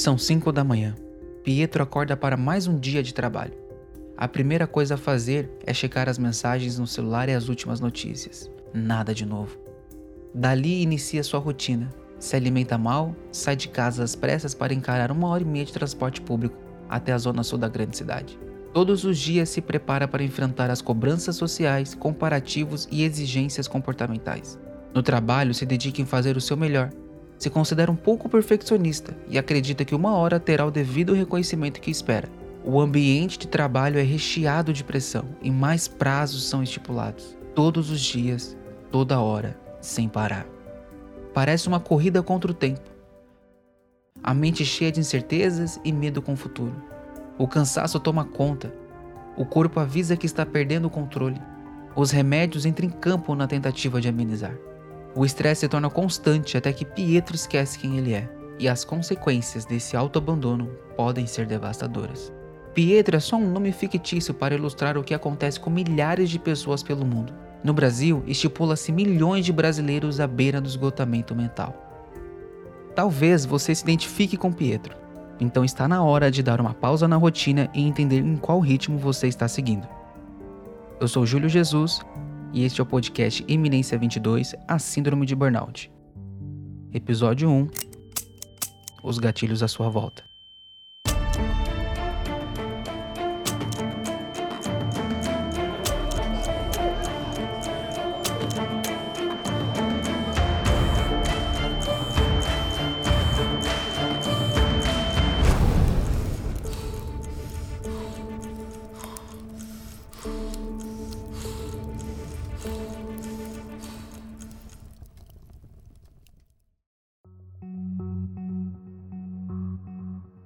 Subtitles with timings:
[0.00, 0.94] São cinco da manhã.
[1.44, 3.52] Pietro acorda para mais um dia de trabalho.
[4.16, 8.50] A primeira coisa a fazer é checar as mensagens no celular e as últimas notícias.
[8.72, 9.58] Nada de novo.
[10.34, 11.90] Dali inicia sua rotina.
[12.18, 15.72] Se alimenta mal, sai de casa às pressas para encarar uma hora e meia de
[15.74, 16.56] transporte público
[16.88, 18.40] até a zona sul da grande cidade.
[18.72, 24.58] Todos os dias se prepara para enfrentar as cobranças sociais, comparativos e exigências comportamentais.
[24.94, 26.88] No trabalho, se dedica em fazer o seu melhor.
[27.40, 31.90] Se considera um pouco perfeccionista e acredita que uma hora terá o devido reconhecimento que
[31.90, 32.28] espera.
[32.62, 37.34] O ambiente de trabalho é recheado de pressão e mais prazos são estipulados.
[37.54, 38.54] Todos os dias,
[38.92, 40.46] toda hora, sem parar.
[41.32, 42.90] Parece uma corrida contra o tempo.
[44.22, 46.76] A mente cheia de incertezas e medo com o futuro.
[47.38, 48.70] O cansaço toma conta.
[49.34, 51.40] O corpo avisa que está perdendo o controle.
[51.96, 54.54] Os remédios entram em campo na tentativa de amenizar.
[55.14, 59.64] O estresse se torna constante até que Pietro esquece quem ele é, e as consequências
[59.64, 62.32] desse autoabandono podem ser devastadoras.
[62.72, 66.82] Pietro é só um nome fictício para ilustrar o que acontece com milhares de pessoas
[66.82, 67.32] pelo mundo.
[67.64, 71.74] No Brasil, estipula-se milhões de brasileiros à beira do esgotamento mental.
[72.94, 74.96] Talvez você se identifique com Pietro.
[75.40, 78.98] Então está na hora de dar uma pausa na rotina e entender em qual ritmo
[78.98, 79.88] você está seguindo.
[81.00, 82.00] Eu sou Júlio Jesus
[82.52, 85.90] e este é o podcast Eminência 22, a Síndrome de Burnout.
[86.92, 87.68] Episódio 1
[89.02, 90.29] Os gatilhos à sua volta.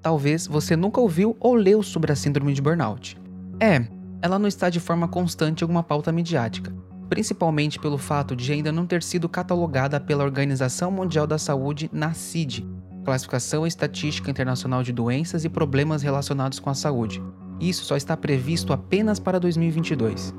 [0.04, 3.16] Talvez você nunca ouviu ou leu sobre a síndrome de burnout.
[3.58, 3.86] É,
[4.20, 6.70] ela não está de forma constante em alguma pauta midiática,
[7.08, 12.12] principalmente pelo fato de ainda não ter sido catalogada pela Organização Mundial da Saúde na
[12.12, 12.68] CID,
[13.02, 17.22] Classificação Estatística Internacional de Doenças e Problemas Relacionados com a Saúde.
[17.58, 20.34] Isso só está previsto apenas para 2022.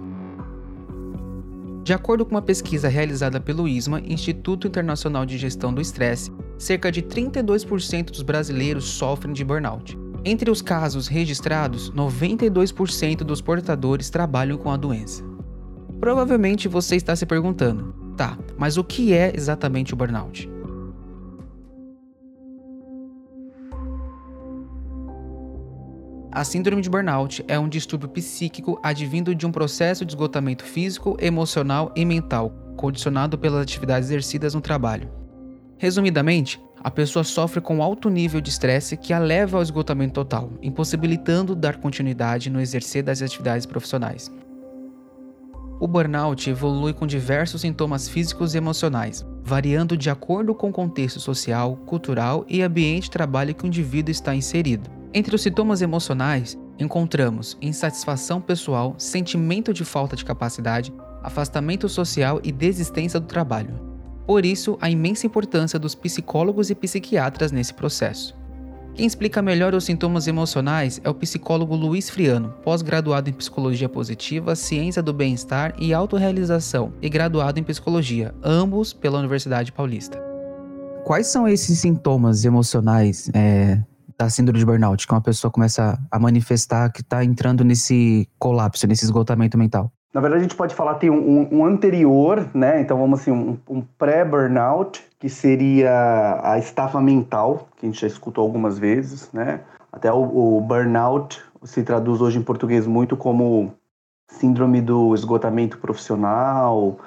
[1.84, 6.92] De acordo com uma pesquisa realizada pelo ISMA, Instituto Internacional de Gestão do Estresse, cerca
[6.92, 9.98] de 32% dos brasileiros sofrem de burnout.
[10.24, 15.24] Entre os casos registrados, 92% dos portadores trabalham com a doença.
[16.00, 20.50] Provavelmente você está se perguntando: tá, mas o que é exatamente o burnout?
[26.32, 31.16] A síndrome de burnout é um distúrbio psíquico advindo de um processo de esgotamento físico,
[31.22, 35.25] emocional e mental, condicionado pelas atividades exercidas no trabalho.
[35.78, 40.52] Resumidamente, a pessoa sofre com alto nível de estresse que a leva ao esgotamento total,
[40.62, 44.32] impossibilitando dar continuidade no exercer das atividades profissionais.
[45.80, 51.20] O burnout evolui com diversos sintomas físicos e emocionais, variando de acordo com o contexto
[51.20, 54.90] social, cultural e ambiente de trabalho que o indivíduo está inserido.
[55.14, 62.52] Entre os sintomas emocionais, encontramos insatisfação pessoal, sentimento de falta de capacidade, afastamento social e
[62.52, 63.95] desistência do trabalho.
[64.26, 68.36] Por isso, a imensa importância dos psicólogos e psiquiatras nesse processo.
[68.96, 74.56] Quem explica melhor os sintomas emocionais é o psicólogo Luiz Friano, pós-graduado em Psicologia Positiva,
[74.56, 80.18] Ciência do Bem-Estar e Autorealização, e graduado em Psicologia, ambos pela Universidade Paulista.
[81.04, 83.84] Quais são esses sintomas emocionais é,
[84.18, 88.88] da síndrome de burnout, que uma pessoa começa a manifestar que está entrando nesse colapso,
[88.88, 89.92] nesse esgotamento mental?
[90.16, 92.80] Na verdade, a gente pode falar tem um, um anterior, né?
[92.80, 98.08] Então vamos assim, um, um pré-burnout, que seria a estafa mental, que a gente já
[98.08, 99.60] escutou algumas vezes, né?
[99.92, 100.22] Até o,
[100.58, 103.74] o burnout se traduz hoje em português muito como
[104.32, 106.98] síndrome do esgotamento profissional,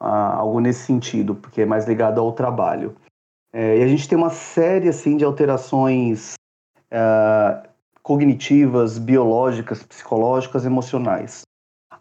[0.00, 2.94] ah, algo nesse sentido, porque é mais ligado ao trabalho.
[3.52, 6.34] É, e a gente tem uma série assim de alterações
[6.92, 7.68] uh,
[8.04, 11.42] cognitivas, biológicas, psicológicas, emocionais.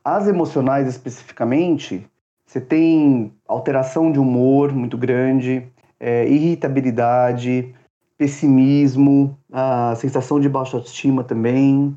[0.04, 2.08] As emocionais especificamente,
[2.46, 5.68] você tem alteração de humor muito grande,
[6.00, 7.74] é, irritabilidade,
[8.18, 11.96] pessimismo, a sensação de baixa autoestima também,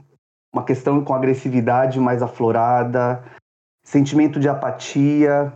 [0.52, 3.24] uma questão com agressividade mais aflorada,
[3.82, 5.52] sentimento de apatia,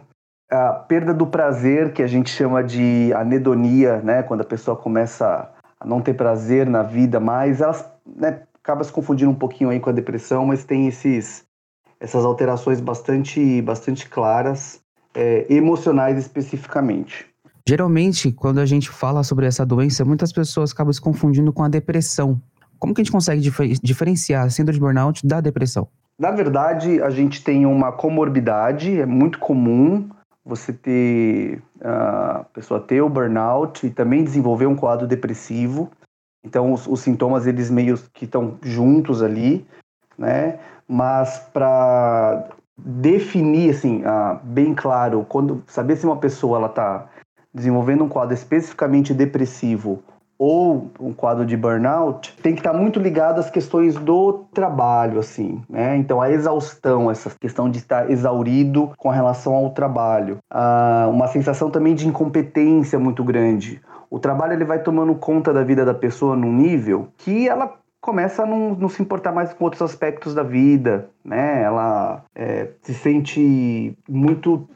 [0.50, 4.22] a perda do prazer, que a gente chama de anedonia, né?
[4.22, 8.92] Quando a pessoa começa a não ter prazer na vida mais, elas né, acaba se
[8.92, 11.44] confundindo um pouquinho aí com a depressão, mas tem esses,
[12.00, 14.80] essas alterações bastante, bastante claras,
[15.14, 17.26] é, emocionais especificamente.
[17.68, 21.68] Geralmente, quando a gente fala sobre essa doença, muitas pessoas acabam se confundindo com a
[21.68, 22.40] depressão.
[22.78, 25.88] Como que a gente consegue dif diferenciar a síndrome de burnout da depressão?
[26.18, 30.08] Na verdade, a gente tem uma comorbidade, é muito comum
[30.44, 35.90] você ter a pessoa ter o burnout e também desenvolver um quadro depressivo.
[36.44, 39.66] Então, os, os sintomas eles meio que estão juntos ali,
[40.16, 40.58] né?
[40.88, 47.06] Mas para definir assim, ah, bem claro, quando saber se uma pessoa ela está
[47.52, 50.02] desenvolvendo um quadro especificamente depressivo
[50.38, 55.18] ou um quadro de burnout, tem que estar tá muito ligado às questões do trabalho,
[55.18, 55.96] assim, né?
[55.96, 60.38] Então, a exaustão, essa questão de estar exaurido com relação ao trabalho.
[60.48, 63.80] Ah, uma sensação também de incompetência muito grande.
[64.08, 67.74] O trabalho ele vai tomando conta da vida da pessoa num nível que ela
[68.08, 71.62] começa a não, não, se importar mais com outros aspectos da vida, né?
[71.62, 74.66] Ela é, se sente muito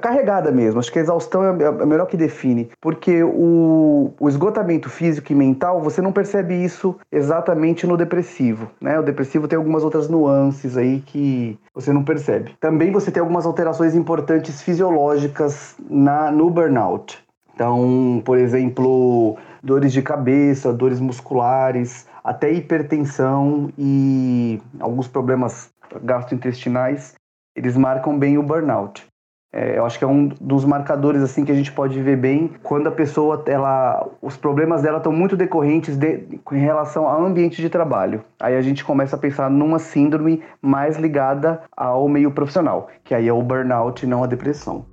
[0.00, 0.78] carregada mesmo.
[0.78, 5.32] Acho que a exaustão é, é a melhor que define, porque o, o, esgotamento físico
[5.32, 9.00] e mental você não percebe isso exatamente no depressivo, né?
[9.00, 12.54] O depressivo tem algumas outras nuances aí que você não percebe.
[12.60, 17.18] Também você tem algumas alterações importantes fisiológicas na no burnout.
[17.52, 25.70] Então, por exemplo, dores de cabeça, dores musculares, até hipertensão e alguns problemas
[26.02, 27.14] gastrointestinais,
[27.54, 29.06] eles marcam bem o burnout.
[29.52, 32.50] É, eu acho que é um dos marcadores assim que a gente pode ver bem
[32.64, 37.62] quando a pessoa, ela, os problemas dela estão muito decorrentes de, em relação ao ambiente
[37.62, 38.24] de trabalho.
[38.40, 43.28] Aí a gente começa a pensar numa síndrome mais ligada ao meio profissional, que aí
[43.28, 44.84] é o burnout, não a depressão.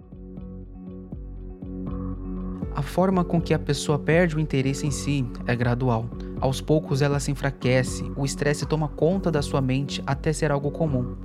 [2.76, 6.06] A forma com que a pessoa perde o interesse em si é gradual.
[6.44, 10.72] Aos poucos ela se enfraquece, o estresse toma conta da sua mente até ser algo
[10.72, 11.16] comum.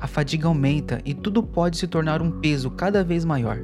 [0.00, 3.60] A fadiga aumenta e tudo pode se tornar um peso cada vez maior.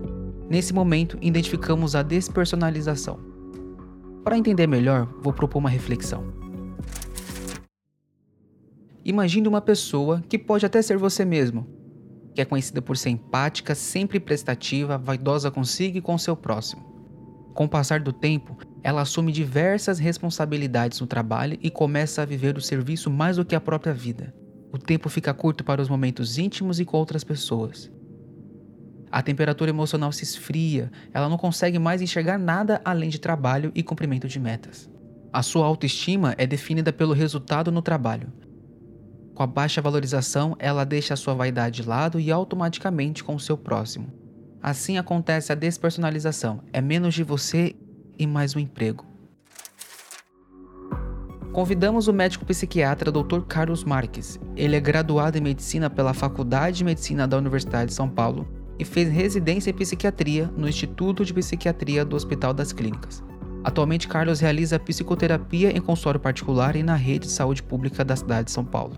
[0.48, 3.18] Nesse momento, identificamos a despersonalização.
[4.22, 6.32] Para entender melhor, vou propor uma reflexão.
[9.04, 11.66] Imagine uma pessoa que pode até ser você mesmo,
[12.36, 16.88] que é conhecida por ser empática, sempre prestativa, vaidosa consigo e com seu próximo.
[17.52, 22.56] Com o passar do tempo, ela assume diversas responsabilidades no trabalho e começa a viver
[22.56, 24.34] o serviço mais do que a própria vida.
[24.72, 27.90] O tempo fica curto para os momentos íntimos e com outras pessoas.
[29.10, 33.82] A temperatura emocional se esfria, ela não consegue mais enxergar nada além de trabalho e
[33.82, 34.88] cumprimento de metas.
[35.32, 38.32] A sua autoestima é definida pelo resultado no trabalho.
[39.34, 43.40] Com a baixa valorização, ela deixa a sua vaidade de lado e automaticamente com o
[43.40, 44.12] seu próximo.
[44.62, 47.74] Assim acontece a despersonalização, é menos de você
[48.20, 49.06] e mais um emprego.
[51.52, 53.40] Convidamos o médico psiquiatra Dr.
[53.48, 54.38] Carlos Marques.
[54.54, 58.46] Ele é graduado em medicina pela Faculdade de Medicina da Universidade de São Paulo
[58.78, 63.24] e fez residência em psiquiatria no Instituto de Psiquiatria do Hospital das Clínicas.
[63.64, 68.44] Atualmente, Carlos realiza psicoterapia em consultório particular e na rede de saúde pública da cidade
[68.44, 68.96] de São Paulo.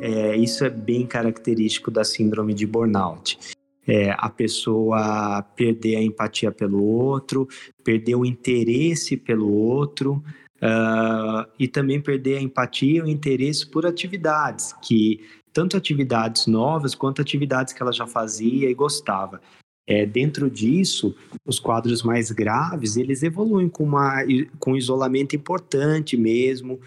[0.00, 3.57] É, isso é bem característico da síndrome de burnout
[3.88, 7.48] é, a pessoa perder a empatia pelo outro,
[7.82, 10.22] perder o interesse pelo outro
[10.56, 16.94] uh, e também perder a empatia e o interesse por atividades que tanto atividades novas
[16.94, 19.40] quanto atividades que ela já fazia e gostava.
[19.86, 24.22] É, dentro disso, os quadros mais graves eles evoluem com, uma,
[24.58, 26.78] com um isolamento importante mesmo,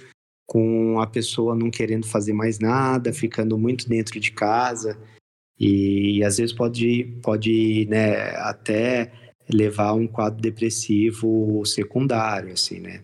[0.45, 4.99] com a pessoa não querendo fazer mais nada, ficando muito dentro de casa.
[5.61, 9.11] E, e às vezes pode, pode né, até
[9.47, 13.03] levar um quadro depressivo secundário, assim, né?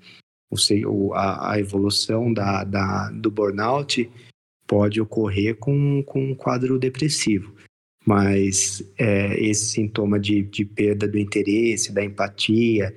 [0.88, 4.10] O, a, a evolução da, da, do burnout
[4.66, 7.54] pode ocorrer com, com um quadro depressivo.
[8.04, 12.96] Mas é, esse sintoma de, de perda do interesse, da empatia,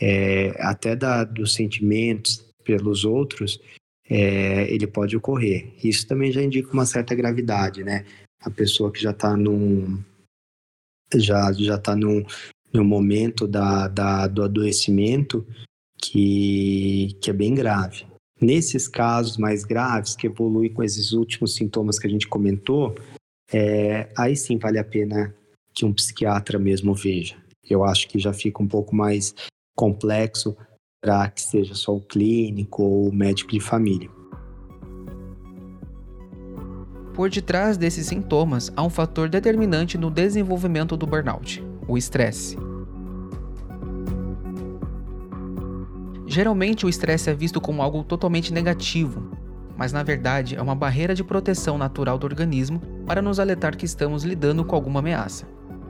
[0.00, 3.58] é, até da, dos sentimentos pelos outros,
[4.08, 5.72] é, ele pode ocorrer.
[5.82, 8.04] Isso também já indica uma certa gravidade, né?
[8.42, 10.02] A pessoa que já está num
[11.14, 12.24] já já está num,
[12.72, 15.46] num momento da, da, do adoecimento
[16.00, 18.06] que, que é bem grave.
[18.40, 22.94] Nesses casos mais graves, que evoluem com esses últimos sintomas que a gente comentou,
[23.52, 25.34] é, aí sim vale a pena
[25.74, 27.36] que um psiquiatra mesmo veja.
[27.68, 29.34] Eu acho que já fica um pouco mais
[29.76, 30.56] complexo
[31.02, 34.10] para que seja só o clínico ou o médico de família.
[37.14, 42.56] Por detrás desses sintomas há um fator determinante no desenvolvimento do burnout: o estresse.
[46.26, 49.32] Geralmente, o estresse é visto como algo totalmente negativo,
[49.76, 53.84] mas na verdade é uma barreira de proteção natural do organismo para nos alertar que
[53.84, 55.48] estamos lidando com alguma ameaça.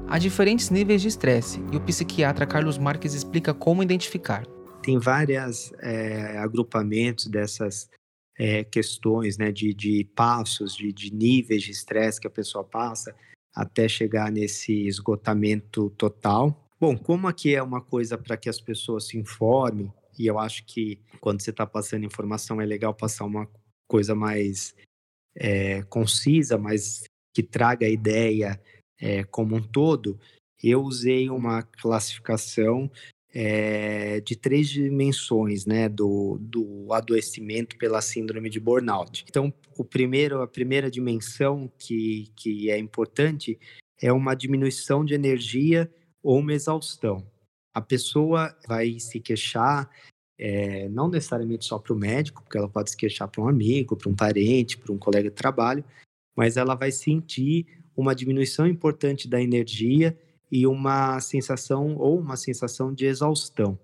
[0.08, 4.44] Há diferentes níveis de estresse e o psiquiatra Carlos Marques explica como identificar.
[4.82, 7.90] Tem vários é, agrupamentos dessas
[8.40, 13.14] é, questões, né, de, de passos, de, de níveis de estresse que a pessoa passa
[13.54, 16.66] até chegar nesse esgotamento total.
[16.80, 20.64] Bom, como aqui é uma coisa para que as pessoas se informem, e eu acho
[20.64, 23.46] que quando você está passando informação é legal passar uma
[23.86, 24.74] coisa mais
[25.36, 27.04] é, concisa, mas
[27.34, 28.58] que traga a ideia
[28.98, 30.18] é, como um todo,
[30.62, 32.90] eu usei uma classificação
[33.32, 39.24] é, de três dimensões né, do, do adoecimento pela síndrome de burnout.
[39.28, 43.58] Então, o primeiro, a primeira dimensão que, que é importante
[44.00, 45.90] é uma diminuição de energia
[46.22, 47.26] ou uma exaustão.
[47.72, 49.88] A pessoa vai se queixar,
[50.38, 53.96] é, não necessariamente só para o médico, porque ela pode se queixar para um amigo,
[53.96, 55.84] para um parente, para um colega de trabalho,
[56.36, 60.18] mas ela vai sentir uma diminuição importante da energia
[60.50, 63.78] e uma sensação ou uma sensação de exaustão.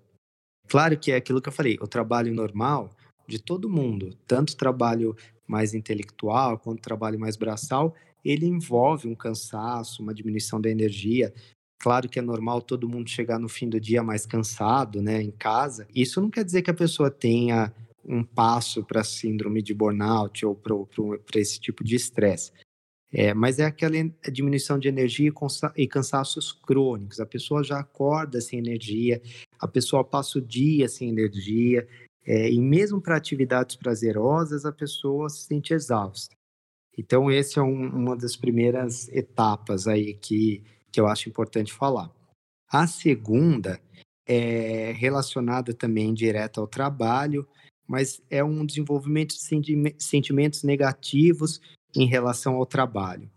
[0.67, 2.89] Claro que é aquilo que eu falei, o trabalho normal
[3.27, 5.15] de todo mundo, tanto trabalho
[5.47, 11.33] mais intelectual quanto trabalho mais braçal, ele envolve um cansaço, uma diminuição da energia.
[11.79, 15.31] Claro que é normal todo mundo chegar no fim do dia mais cansado, né, em
[15.31, 15.87] casa.
[15.95, 20.55] Isso não quer dizer que a pessoa tenha um passo para síndrome de burnout ou
[20.55, 22.51] para esse tipo de estresse.
[23.11, 23.95] É, mas é aquela
[24.31, 25.31] diminuição de energia
[25.75, 27.19] e cansaços crônicos.
[27.19, 29.21] A pessoa já acorda sem energia,
[29.59, 31.87] a pessoa passa o dia sem energia,
[32.25, 36.35] é, e mesmo para atividades prazerosas, a pessoa se sente exausta.
[36.97, 42.11] Então, essa é um, uma das primeiras etapas aí que, que eu acho importante falar.
[42.69, 43.79] A segunda
[44.27, 47.47] é relacionada também direto ao trabalho,
[47.87, 51.61] mas é um desenvolvimento de sentimentos negativos
[51.97, 53.29] em relação ao trabalho.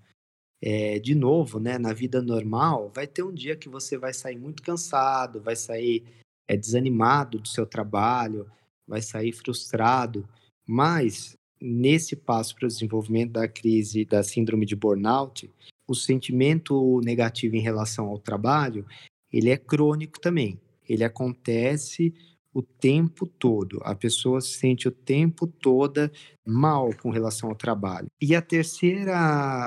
[0.62, 4.36] É, de novo, né, na vida normal, vai ter um dia que você vai sair
[4.36, 6.04] muito cansado, vai sair
[6.46, 8.46] é, desanimado do seu trabalho,
[8.86, 10.28] vai sair frustrado,
[10.66, 15.50] mas nesse passo para o desenvolvimento da crise da síndrome de burnout,
[15.88, 18.86] o sentimento negativo em relação ao trabalho,
[19.32, 20.60] ele é crônico também.
[20.88, 22.14] Ele acontece
[22.52, 23.80] o tempo todo.
[23.82, 26.10] A pessoa se sente o tempo todo
[26.46, 28.08] mal com relação ao trabalho.
[28.20, 29.16] E a terceira,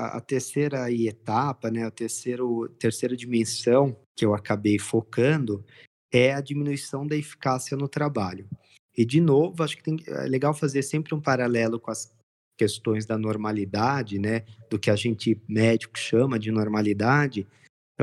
[0.08, 5.64] a terceira etapa, né, a terceiro, terceira dimensão que eu acabei focando
[6.12, 8.48] é a diminuição da eficácia no trabalho.
[8.96, 12.14] E de novo, acho que tem, é legal fazer sempre um paralelo com as
[12.56, 17.48] questões da normalidade, né, do que a gente médico chama de normalidade,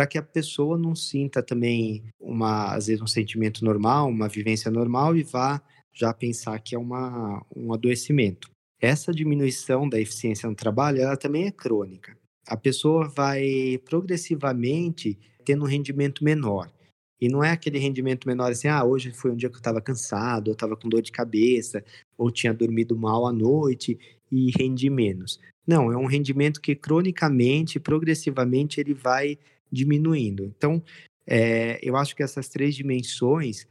[0.00, 4.71] para que a pessoa não sinta também uma às vezes um sentimento normal, uma vivência
[4.71, 5.61] normal e vá
[5.92, 8.49] já pensar que é uma, um adoecimento.
[8.80, 12.16] Essa diminuição da eficiência no trabalho, ela também é crônica.
[12.47, 16.73] A pessoa vai progressivamente tendo um rendimento menor.
[17.21, 19.83] E não é aquele rendimento menor assim, ah, hoje foi um dia que eu estava
[19.83, 21.85] cansado, eu estava com dor de cabeça,
[22.16, 23.99] ou tinha dormido mal à noite
[24.33, 25.38] e rendi menos.
[25.66, 29.38] Não, é um rendimento que cronicamente, progressivamente, ele vai
[29.70, 30.44] diminuindo.
[30.44, 30.82] Então,
[31.26, 33.66] é, eu acho que essas três dimensões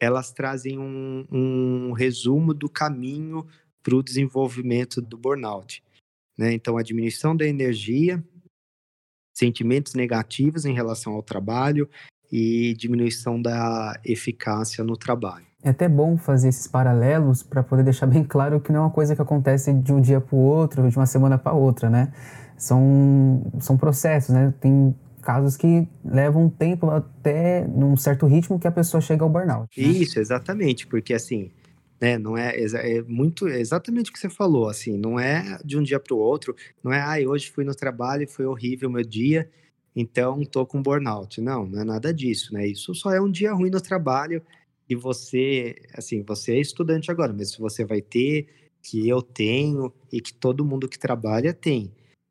[0.00, 3.46] elas trazem um, um resumo do caminho
[3.82, 5.82] para o desenvolvimento do burnout.
[6.36, 6.52] Né?
[6.52, 8.22] Então, a diminuição da energia,
[9.32, 11.88] sentimentos negativos em relação ao trabalho
[12.30, 15.46] e diminuição da eficácia no trabalho.
[15.62, 18.90] É até bom fazer esses paralelos para poder deixar bem claro que não é uma
[18.90, 22.12] coisa que acontece de um dia para o outro, de uma semana para outra, né?
[22.56, 24.52] São, são processos, né?
[24.60, 24.94] Tem
[25.24, 29.80] casos que levam tempo até num certo ritmo que a pessoa chega ao burnout.
[29.80, 29.88] Né?
[29.88, 31.50] Isso, exatamente, porque assim,
[32.00, 35.78] né, não é, é muito é exatamente o que você falou, assim, não é de
[35.78, 38.88] um dia para o outro, não é, ah, hoje fui no trabalho e foi horrível
[38.88, 39.50] o meu dia,
[39.96, 41.40] então tô com burnout.
[41.40, 42.66] Não, não é nada disso, né?
[42.66, 44.42] Isso só é um dia ruim no trabalho
[44.88, 48.48] e você, assim, você é estudante agora, mas você vai ter,
[48.82, 51.90] que eu tenho e que todo mundo que trabalha tem.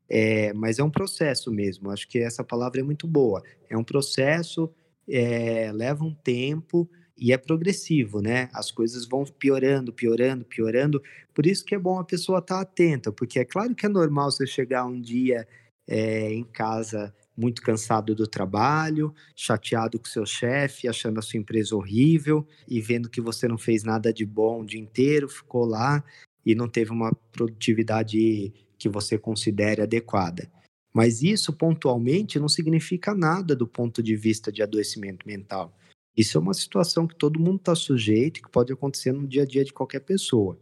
[0.09, 3.41] É, mas é um processo mesmo, acho que essa palavra é muito boa.
[3.69, 4.71] É um processo,
[5.07, 8.49] é, leva um tempo e é progressivo, né?
[8.53, 11.01] As coisas vão piorando, piorando, piorando.
[11.33, 13.89] Por isso que é bom a pessoa estar tá atenta, porque é claro que é
[13.89, 15.47] normal você chegar um dia
[15.87, 21.75] é, em casa muito cansado do trabalho, chateado com seu chefe, achando a sua empresa
[21.75, 26.03] horrível e vendo que você não fez nada de bom o dia inteiro, ficou lá
[26.45, 30.51] e não teve uma produtividade que você considere adequada.
[30.93, 35.73] Mas isso pontualmente não significa nada do ponto de vista de adoecimento mental.
[36.17, 39.43] Isso é uma situação que todo mundo está sujeito e que pode acontecer no dia
[39.43, 40.59] a dia de qualquer pessoa.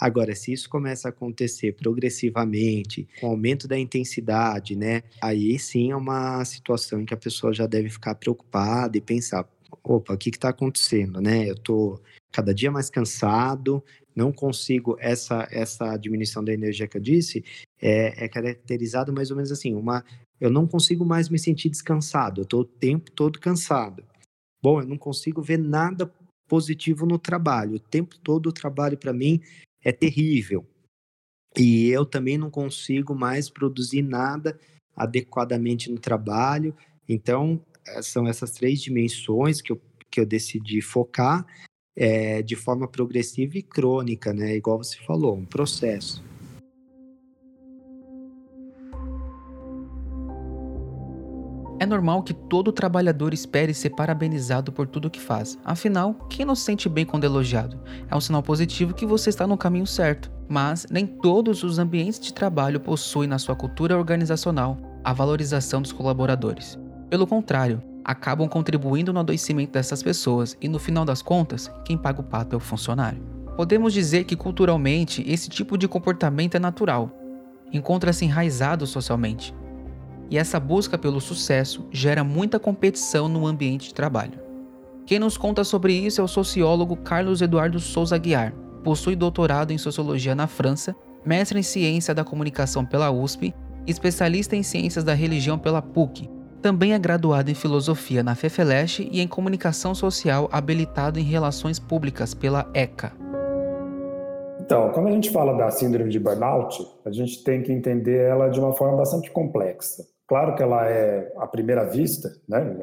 [0.00, 5.02] Agora, se isso começa a acontecer progressivamente, com aumento da intensidade, né?
[5.20, 9.48] Aí sim é uma situação em que a pessoa já deve ficar preocupada e pensar:
[9.82, 11.48] opa, o que está acontecendo, né?
[11.48, 12.00] Eu estou
[12.32, 17.44] cada dia mais cansado, não consigo essa essa diminuição da energia que eu disse
[17.80, 20.04] é, é caracterizado mais ou menos assim, uma
[20.40, 24.04] eu não consigo mais me sentir descansado, eu estou o tempo todo cansado.
[24.62, 26.12] Bom, eu não consigo ver nada
[26.48, 27.76] positivo no trabalho.
[27.76, 29.40] O tempo todo o trabalho para mim
[29.82, 30.66] é terrível.
[31.56, 34.58] E eu também não consigo mais produzir nada
[34.96, 36.74] adequadamente no trabalho.
[37.08, 39.80] Então, eh, são essas três dimensões que eu,
[40.10, 41.46] que eu decidi focar
[41.96, 44.56] é, de forma progressiva e crônica, né?
[44.56, 46.22] Igual você falou, um processo.
[51.78, 55.58] É normal que todo trabalhador espere ser parabenizado por tudo que faz.
[55.64, 57.78] Afinal, quem não se sente bem quando elogiado?
[58.10, 60.30] É um sinal positivo que você está no caminho certo.
[60.48, 65.92] Mas nem todos os ambientes de trabalho possuem na sua cultura organizacional a valorização dos
[65.92, 66.78] colaboradores.
[67.10, 72.20] Pelo contrário, acabam contribuindo no adoecimento dessas pessoas e no final das contas, quem paga
[72.20, 73.22] o pato é o funcionário.
[73.56, 77.10] Podemos dizer que culturalmente esse tipo de comportamento é natural,
[77.72, 79.54] encontra-se enraizado socialmente,
[80.30, 84.40] e essa busca pelo sucesso gera muita competição no ambiente de trabalho.
[85.06, 88.52] Quem nos conta sobre isso é o sociólogo Carlos Eduardo Souza Guiar.
[88.82, 93.54] Possui doutorado em sociologia na França, mestre em ciência da comunicação pela USP,
[93.86, 96.28] especialista em ciências da religião pela PUC.
[96.64, 102.32] Também é graduado em filosofia na FEFELESH e em comunicação social habilitado em relações públicas
[102.32, 103.12] pela ECA.
[104.58, 108.48] Então, quando a gente fala da síndrome de burnout, a gente tem que entender ela
[108.48, 110.06] de uma forma bastante complexa.
[110.26, 112.74] Claro que ela é à primeira vista, né?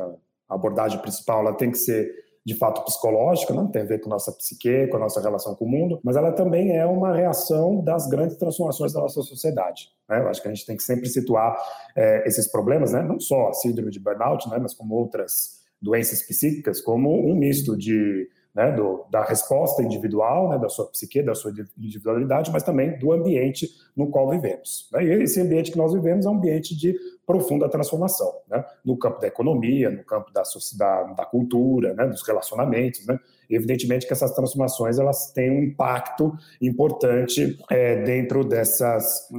[0.48, 2.08] A abordagem principal ela tem que ser
[2.46, 5.66] de fato psicológica, não tem a ver com nossa psique, com a nossa relação com
[5.66, 9.90] o mundo, mas ela também é uma reação das grandes transformações da nossa sociedade.
[10.10, 10.20] Né?
[10.20, 11.56] Eu acho que a gente tem que sempre situar
[11.96, 13.04] é, esses problemas, né?
[13.04, 14.58] não só a síndrome de burnout, né?
[14.60, 20.58] mas como outras doenças psíquicas, como um misto de né, do, da resposta individual, né,
[20.58, 24.90] da sua psique, da sua individualidade, mas também do ambiente no qual vivemos.
[24.92, 25.06] Né?
[25.06, 28.64] E esse ambiente que nós vivemos é um ambiente de profunda transformação, né?
[28.84, 30.44] no campo da economia, no campo da,
[30.78, 32.06] da, da cultura, né?
[32.08, 33.06] dos relacionamentos.
[33.06, 33.18] Né?
[33.50, 39.30] Evidentemente que essas transformações elas têm um impacto importante é, dentro dessas,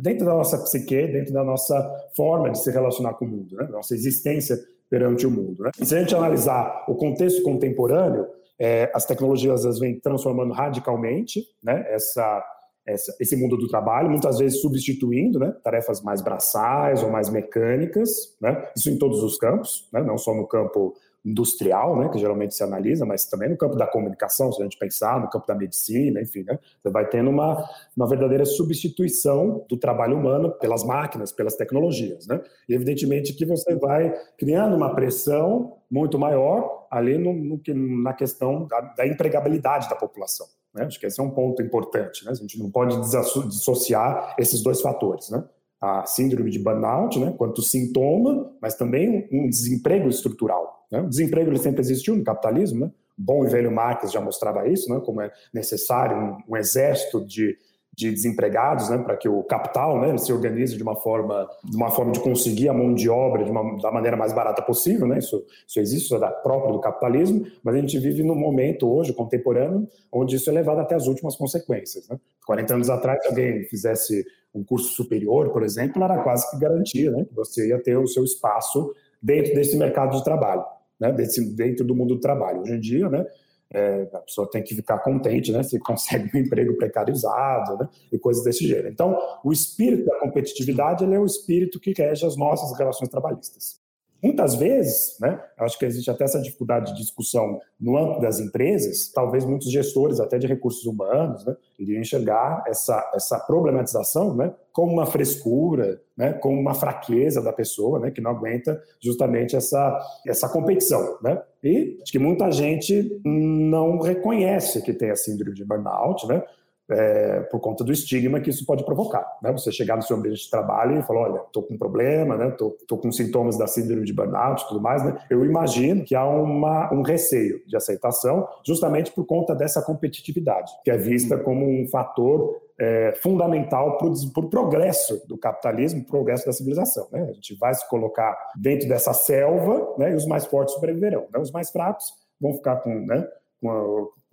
[0.00, 3.94] dentro da nossa psique, dentro da nossa forma de se relacionar com o mundo, nossa
[3.94, 4.56] existência
[4.88, 5.68] perante o mundo.
[5.80, 8.26] E se a gente analisar o contexto contemporâneo,
[8.58, 12.44] é, as tecnologias elas vêm transformando radicalmente né, essa,
[12.86, 18.36] essa, esse mundo do trabalho, muitas vezes substituindo né, tarefas mais braçais ou mais mecânicas,
[18.40, 20.94] né, isso em todos os campos, né, não só no campo
[21.26, 24.78] industrial, né, que geralmente se analisa, mas também no campo da comunicação, se a gente
[24.78, 29.76] pensar, no campo da medicina, enfim, né, você vai tendo uma, uma verdadeira substituição do
[29.76, 35.78] trabalho humano pelas máquinas, pelas tecnologias, né, e evidentemente que você vai criando uma pressão
[35.90, 37.60] muito maior ali no, no
[38.02, 40.46] na questão da, da empregabilidade da população.
[40.72, 40.84] Né?
[40.84, 42.24] Acho que esse é um ponto importante.
[42.24, 42.30] Né?
[42.30, 45.30] A gente não pode dissociar esses dois fatores.
[45.30, 45.42] Né?
[45.80, 47.34] A síndrome de burnout, né?
[47.36, 50.75] quanto sintoma, mas também um desemprego estrutural.
[50.90, 51.00] Né?
[51.00, 52.90] O desemprego ele sempre existiu no capitalismo, né?
[53.18, 55.00] Bom e velho Marx já mostrava isso, né?
[55.04, 57.56] como é necessário um, um exército de,
[57.96, 61.90] de desempregados, né, para que o capital, né, se organize de uma forma, de uma
[61.90, 65.18] forma de conseguir a mão de obra de uma, da maneira mais barata possível, né?
[65.18, 68.86] Isso, isso existe, isso é da própria do capitalismo, mas a gente vive num momento
[68.86, 72.20] hoje contemporâneo onde isso é levado até as últimas consequências, né?
[72.46, 77.10] 40 anos atrás, se alguém fizesse um curso superior, por exemplo, era quase que garantia,
[77.10, 80.64] né, que você ia ter o seu espaço dentro desse mercado de trabalho
[80.98, 82.60] né, desse, dentro do mundo do trabalho.
[82.60, 83.26] Hoje em dia, né,
[83.70, 88.18] é, a pessoa tem que ficar contente, né, se consegue um emprego precarizado, né, e
[88.18, 88.88] coisas desse gênero.
[88.88, 93.85] Então, o espírito da competitividade é o espírito que rege as nossas relações trabalhistas.
[94.26, 99.12] Muitas vezes, né, acho que existe até essa dificuldade de discussão no âmbito das empresas,
[99.12, 104.92] talvez muitos gestores, até de recursos humanos, né, iriam enxergar essa, essa problematização né, como
[104.92, 110.48] uma frescura, né, como uma fraqueza da pessoa, né, que não aguenta justamente essa, essa
[110.48, 111.18] competição.
[111.22, 111.40] Né?
[111.62, 116.42] E acho que muita gente não reconhece que tem a síndrome de burnout, né,
[116.88, 119.26] é, por conta do estigma que isso pode provocar.
[119.42, 119.50] Né?
[119.52, 122.50] Você chegar no seu ambiente de trabalho e falar, olha, estou com um problema, né?
[122.50, 125.18] Tô, tô, com sintomas da síndrome de burnout e tudo mais, né?
[125.28, 130.90] Eu imagino que há uma, um receio de aceitação justamente por conta dessa competitividade, que
[130.90, 137.08] é vista como um fator é, fundamental para o progresso do capitalismo, progresso da civilização.
[137.10, 137.22] Né?
[137.22, 140.12] A gente vai se colocar dentro dessa selva né?
[140.12, 141.26] e os mais fortes sobreviverão.
[141.32, 141.40] Né?
[141.40, 142.04] Os mais fracos
[142.40, 143.26] vão ficar com, né?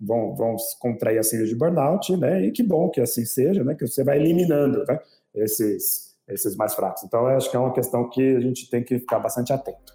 [0.06, 2.44] Vão, vão contrair a síndrome de burnout, né?
[2.44, 3.74] E que bom que assim seja, né?
[3.74, 4.98] Que você vai eliminando né?
[5.34, 7.02] esses, esses mais fracos.
[7.04, 9.94] Então, acho que é uma questão que a gente tem que ficar bastante atento.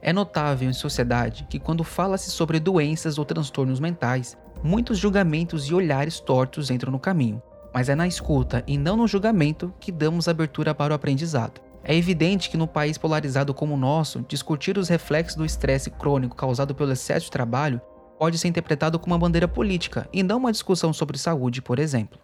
[0.00, 5.74] É notável em sociedade que, quando fala-se sobre doenças ou transtornos mentais, muitos julgamentos e
[5.74, 10.28] olhares tortos entram no caminho, mas é na escuta e não no julgamento que damos
[10.28, 11.58] abertura para o aprendizado.
[11.84, 16.34] É evidente que no país polarizado como o nosso, discutir os reflexos do estresse crônico
[16.34, 17.80] causado pelo excesso de trabalho
[18.18, 22.18] pode ser interpretado como uma bandeira política e não uma discussão sobre saúde, por exemplo.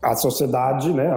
[0.00, 1.10] A sociedade, né,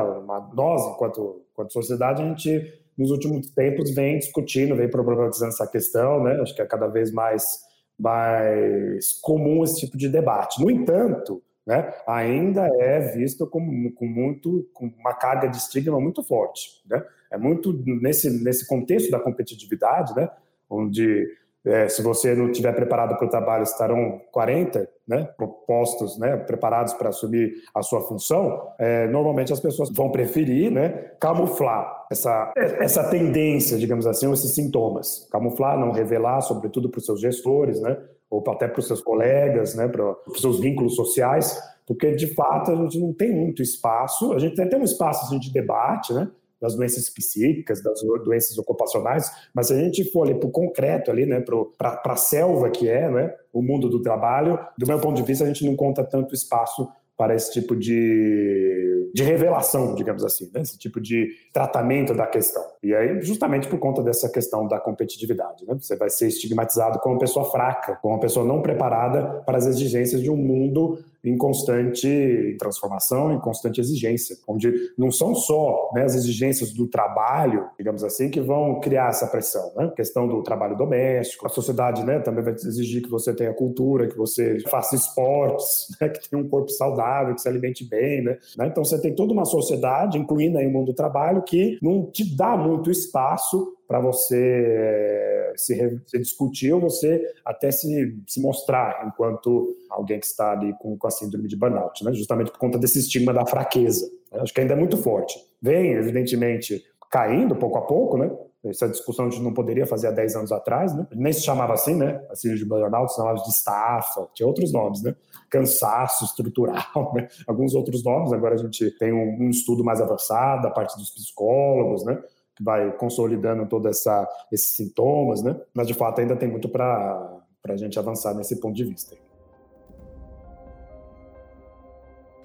[0.53, 6.23] nós, enquanto, enquanto sociedade, a gente nos últimos tempos vem discutindo, vem problematizando essa questão,
[6.23, 6.39] né?
[6.41, 7.59] Acho que é cada vez mais,
[7.99, 10.61] mais comum esse tipo de debate.
[10.61, 16.21] No entanto, né, ainda é visto como, com muito com uma carga de estigma muito
[16.23, 17.03] forte, né?
[17.33, 20.29] É muito nesse nesse contexto da competitividade, né,
[20.69, 21.27] onde
[21.65, 25.29] é, se você não estiver preparado para o trabalho, estarão 40 né,
[25.65, 28.73] postos né, preparados para assumir a sua função.
[28.77, 34.51] É, normalmente as pessoas vão preferir né, camuflar essa, essa tendência, digamos assim, ou esses
[34.51, 35.27] sintomas.
[35.31, 37.97] Camuflar, não revelar, sobretudo para os seus gestores, né,
[38.29, 42.71] ou até para os seus colegas, né, para os seus vínculos sociais, porque de fato
[42.71, 44.33] a gente não tem muito espaço.
[44.33, 46.29] A gente tem até um espaço assim, de debate, né?
[46.63, 51.11] Das doenças psíquicas, das doenças ocupacionais, mas se a gente for ali para o concreto,
[51.11, 51.43] ali, né,
[51.77, 55.43] para a selva que é né, o mundo do trabalho, do meu ponto de vista,
[55.43, 60.61] a gente não conta tanto espaço para esse tipo de, de revelação, digamos assim, né?
[60.61, 62.63] esse tipo de tratamento da questão.
[62.81, 65.75] E aí, justamente por conta dessa questão da competitividade, né?
[65.79, 69.67] você vai ser estigmatizado como uma pessoa fraca, como uma pessoa não preparada para as
[69.67, 76.03] exigências de um mundo em constante transformação, em constante exigência, onde não são só né,
[76.03, 79.71] as exigências do trabalho, digamos assim, que vão criar essa pressão.
[79.75, 79.91] Né?
[79.95, 84.17] Questão do trabalho doméstico, a sociedade né, também vai exigir que você tenha cultura, que
[84.17, 88.23] você faça esportes, né, que tenha um corpo saudável, que se alimente bem.
[88.23, 88.37] Né?
[88.57, 88.67] né?
[88.67, 92.35] Então você tem toda uma sociedade, incluindo aí o mundo do trabalho, que não te
[92.35, 99.75] dá muito espaço para você se, se, discutir ou você até se, se mostrar enquanto
[99.89, 102.13] alguém que está ali com, com a síndrome de burnout, né?
[102.13, 104.09] justamente por conta desse estigma da fraqueza.
[104.31, 104.39] Né?
[104.41, 105.37] Acho que ainda é muito forte.
[105.61, 108.31] Vem, evidentemente, caindo pouco a pouco, né?
[108.65, 111.05] Essa discussão a gente não poderia fazer há 10 anos atrás, né?
[111.13, 112.25] Nem se chamava assim, né?
[112.31, 115.13] A síndrome de burnout se chamava de estafa, tinha outros nomes, né?
[115.49, 117.27] Cansaço estrutural, né?
[117.45, 118.31] Alguns outros nomes.
[118.31, 122.19] Agora a gente tem um, um estudo mais avançado, a parte dos psicólogos, né?
[122.59, 124.05] Vai consolidando todos
[124.51, 125.59] esses sintomas, né?
[125.73, 129.15] Mas de fato ainda tem muito para a gente avançar nesse ponto de vista.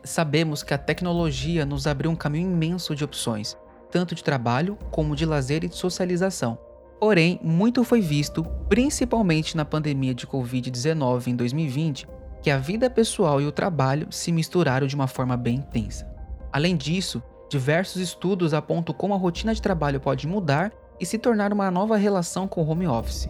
[0.04, 3.56] Sabemos que a tecnologia nos abriu um caminho imenso de opções,
[3.90, 6.58] tanto de trabalho como de lazer e de socialização.
[6.98, 12.08] Porém, muito foi visto, principalmente na pandemia de Covid-19 em 2020,
[12.42, 16.08] que a vida pessoal e o trabalho se misturaram de uma forma bem intensa.
[16.52, 21.50] Além disso, Diversos estudos apontam como a rotina de trabalho pode mudar e se tornar
[21.50, 23.26] uma nova relação com o home office.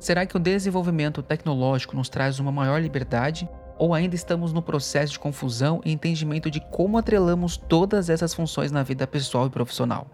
[0.00, 3.48] Será que o desenvolvimento tecnológico nos traz uma maior liberdade?
[3.78, 8.72] Ou ainda estamos no processo de confusão e entendimento de como atrelamos todas essas funções
[8.72, 10.08] na vida pessoal e profissional?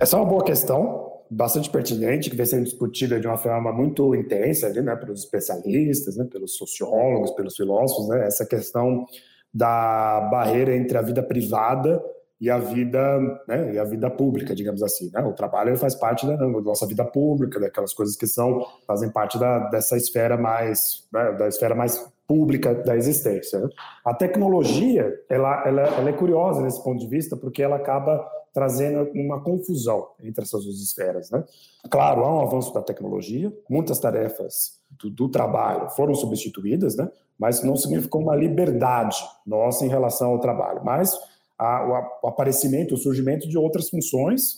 [0.00, 4.16] Essa é uma boa questão, bastante pertinente, que vem sendo discutida de uma forma muito
[4.16, 9.06] intensa ali, né, pelos especialistas, né, pelos sociólogos, pelos filósofos, né, essa questão
[9.54, 12.02] da barreira entre a vida privada
[12.40, 15.20] e a vida, né, e a vida pública, digamos assim, né?
[15.22, 19.68] O trabalho faz parte da, nossa vida pública, daquelas coisas que são fazem parte da,
[19.68, 23.58] dessa esfera mais, né, da esfera mais pública da existência.
[23.58, 23.68] Né?
[24.04, 28.24] A tecnologia, ela, ela, ela é curiosa nesse ponto de vista, porque ela acaba
[28.54, 31.44] trazendo uma confusão entre essas duas esferas, né?
[31.90, 37.08] Claro, há um avanço da tecnologia, muitas tarefas do, do trabalho foram substituídas, né?
[37.38, 41.16] Mas não significou uma liberdade nossa em relação ao trabalho, mas
[41.60, 44.56] a, o aparecimento, o surgimento de outras funções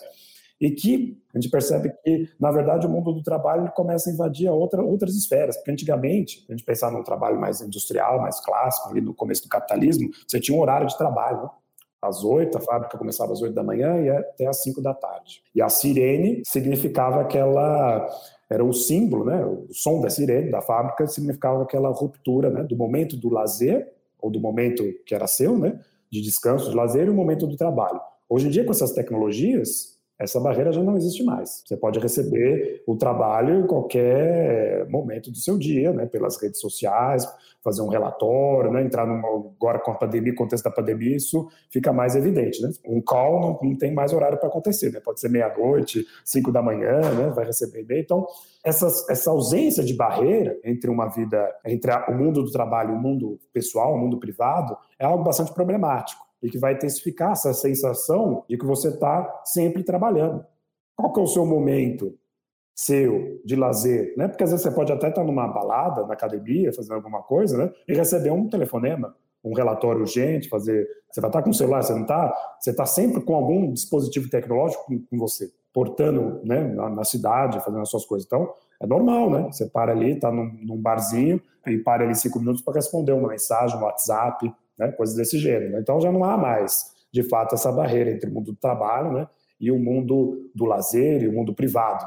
[0.61, 4.49] e que a gente percebe que, na verdade, o mundo do trabalho começa a invadir
[4.49, 9.01] outra, outras esferas, porque antigamente, a gente pensava num trabalho mais industrial, mais clássico, ali
[9.01, 11.51] no começo do capitalismo, você tinha um horário de trabalho,
[12.01, 15.43] às oito, a fábrica começava às oito da manhã e até às cinco da tarde.
[15.55, 18.09] E a sirene significava aquela
[18.51, 19.45] era o símbolo, né?
[19.47, 22.63] O som da sirene da fábrica significava aquela ruptura, né?
[22.65, 25.81] Do momento do lazer ou do momento que era seu, né?
[26.13, 27.99] De descanso, de lazer e o momento do trabalho.
[28.29, 29.92] Hoje em dia, com essas tecnologias,
[30.23, 31.63] essa barreira já não existe mais.
[31.67, 37.27] Você pode receber o trabalho em qualquer momento do seu dia, né, pelas redes sociais,
[37.63, 41.93] fazer um relatório, né, entrar numa, agora com a pandemia, contexto da pandemia, isso fica
[41.93, 42.63] mais evidente.
[42.63, 42.71] Né?
[42.87, 45.01] Um call não, não tem mais horário para acontecer, né?
[45.01, 48.01] pode ser meia-noite, cinco da manhã, né, vai receber e-mail.
[48.01, 48.27] Então,
[48.65, 52.95] essas, essa ausência de barreira entre uma vida, entre a, o mundo do trabalho e
[52.95, 57.53] o mundo pessoal, o mundo privado, é algo bastante problemático e que vai intensificar essa
[57.55, 60.45] sensação de que você está sempre trabalhando.
[60.97, 62.15] Qual que é o seu momento
[62.75, 64.29] seu de lazer, né?
[64.29, 67.71] Porque às vezes você pode até estar numa balada, na academia, fazendo alguma coisa, né?
[67.87, 70.89] E receber um telefonema, um relatório urgente, fazer.
[71.11, 72.35] Você vai estar com o celular, você não está?
[72.59, 76.63] Você está sempre com algum dispositivo tecnológico com, com você, portando, né?
[76.63, 78.27] Na, na, cidade, fazendo as suas coisas.
[78.27, 79.49] Então, é normal, né?
[79.51, 83.29] Você para ali, está num, num, barzinho e para ali cinco minutos para responder uma
[83.29, 84.91] mensagem, um WhatsApp, né?
[84.93, 85.73] Coisas desse gênero.
[85.73, 85.81] Né?
[85.81, 89.27] Então, já não há mais, de fato, essa barreira entre o mundo do trabalho, né?
[89.61, 92.05] E o mundo do lazer e o mundo privado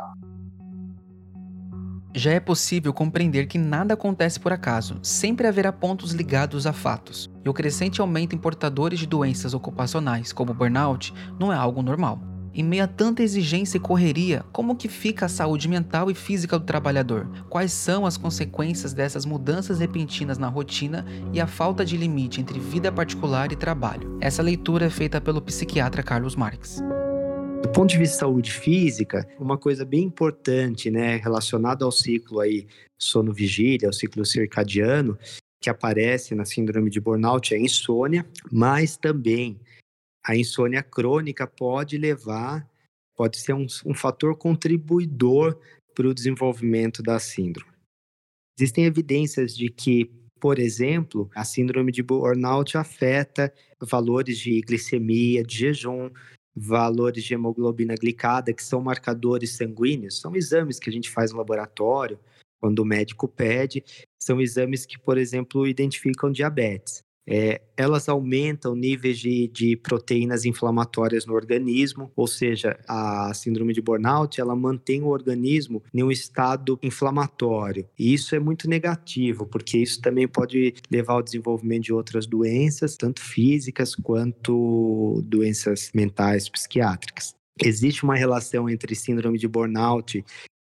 [2.15, 7.29] já é possível compreender que nada acontece por acaso, sempre haverá pontos ligados a fatos,
[7.43, 12.34] e o crescente aumento em portadores de doenças ocupacionais, como burnout, não é algo normal.
[12.57, 16.57] Em meio a tanta exigência e correria, como que fica a saúde mental e física
[16.57, 17.27] do trabalhador?
[17.49, 22.57] Quais são as consequências dessas mudanças repentinas na rotina e a falta de limite entre
[22.57, 24.17] vida particular e trabalho?
[24.21, 26.81] Essa leitura é feita pelo psiquiatra Carlos Marx.
[27.61, 32.39] Do ponto de vista de saúde física, uma coisa bem importante, né, relacionada ao ciclo
[32.39, 35.17] aí sono-vigília, ao ciclo circadiano,
[35.59, 39.59] que aparece na síndrome de burnout é a insônia, mas também
[40.25, 42.67] a insônia crônica pode levar,
[43.15, 45.59] pode ser um, um fator contribuidor
[45.93, 47.71] para o desenvolvimento da síndrome.
[48.57, 50.09] Existem evidências de que,
[50.39, 56.09] por exemplo, a síndrome de burnout afeta valores de glicemia, de jejum,
[56.55, 61.37] valores de hemoglobina glicada, que são marcadores sanguíneos, são exames que a gente faz no
[61.37, 62.19] laboratório,
[62.59, 63.83] quando o médico pede,
[64.19, 71.25] são exames que, por exemplo, identificam diabetes é, elas aumentam níveis de, de, proteínas inflamatórias
[71.25, 76.79] no organismo, ou seja, a síndrome de burnout ela mantém o organismo em um estado
[76.83, 77.87] inflamatório.
[77.97, 82.95] E isso é muito negativo, porque isso também pode levar ao desenvolvimento de outras doenças,
[82.95, 87.33] tanto físicas quanto doenças mentais psiquiátricas.
[87.63, 90.23] Existe uma relação entre síndrome de burnout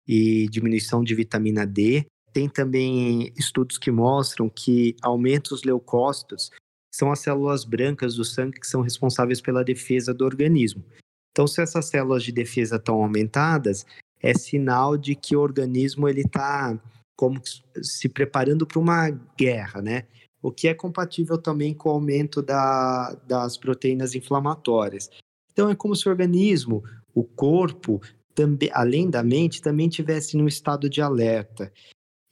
[0.08, 2.06] e diminuição de vitamina D,
[2.38, 6.52] tem também estudos que mostram que aumentos leucócitos
[6.94, 10.86] são as células brancas do sangue que são responsáveis pela defesa do organismo.
[11.32, 13.88] Então, se essas células de defesa estão aumentadas,
[14.22, 16.80] é sinal de que o organismo ele está
[17.16, 17.42] como
[17.82, 20.04] se preparando para uma guerra, né?
[20.40, 25.10] O que é compatível também com o aumento da, das proteínas inflamatórias.
[25.52, 26.84] Então, é como se o organismo,
[27.16, 28.00] o corpo,
[28.36, 31.74] também, além da mente, também tivesse num estado de alerta.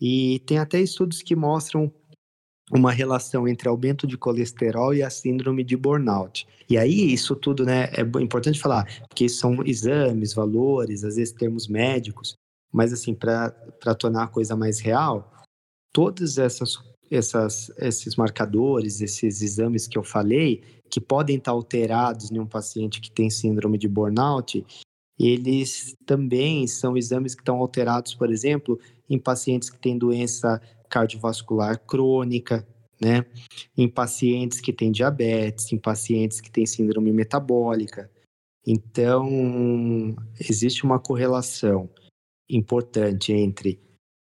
[0.08, 1.92] E tem até estudos que mostram
[2.72, 6.48] uma relação entre aumento de colesterol e a síndrome de burnout.
[6.70, 11.68] E aí, isso tudo, né, é importante falar, porque são exames, valores, às vezes termos
[11.68, 12.36] médicos,
[12.72, 13.50] mas assim, para
[13.98, 15.34] tornar a coisa mais real,
[15.92, 16.78] todos essas,
[17.10, 23.02] essas, esses marcadores, esses exames que eu falei, que podem estar alterados em um paciente
[23.02, 24.64] que tem síndrome de burnout,
[25.20, 31.80] eles também são exames que estão alterados, por exemplo, em pacientes que têm doença cardiovascular
[31.80, 32.68] crônica,
[33.02, 33.26] né?
[33.78, 38.10] Em pacientes que têm diabetes, em pacientes que têm síndrome metabólica.
[38.66, 41.90] Então, existe uma correlação
[42.50, 43.80] importante entre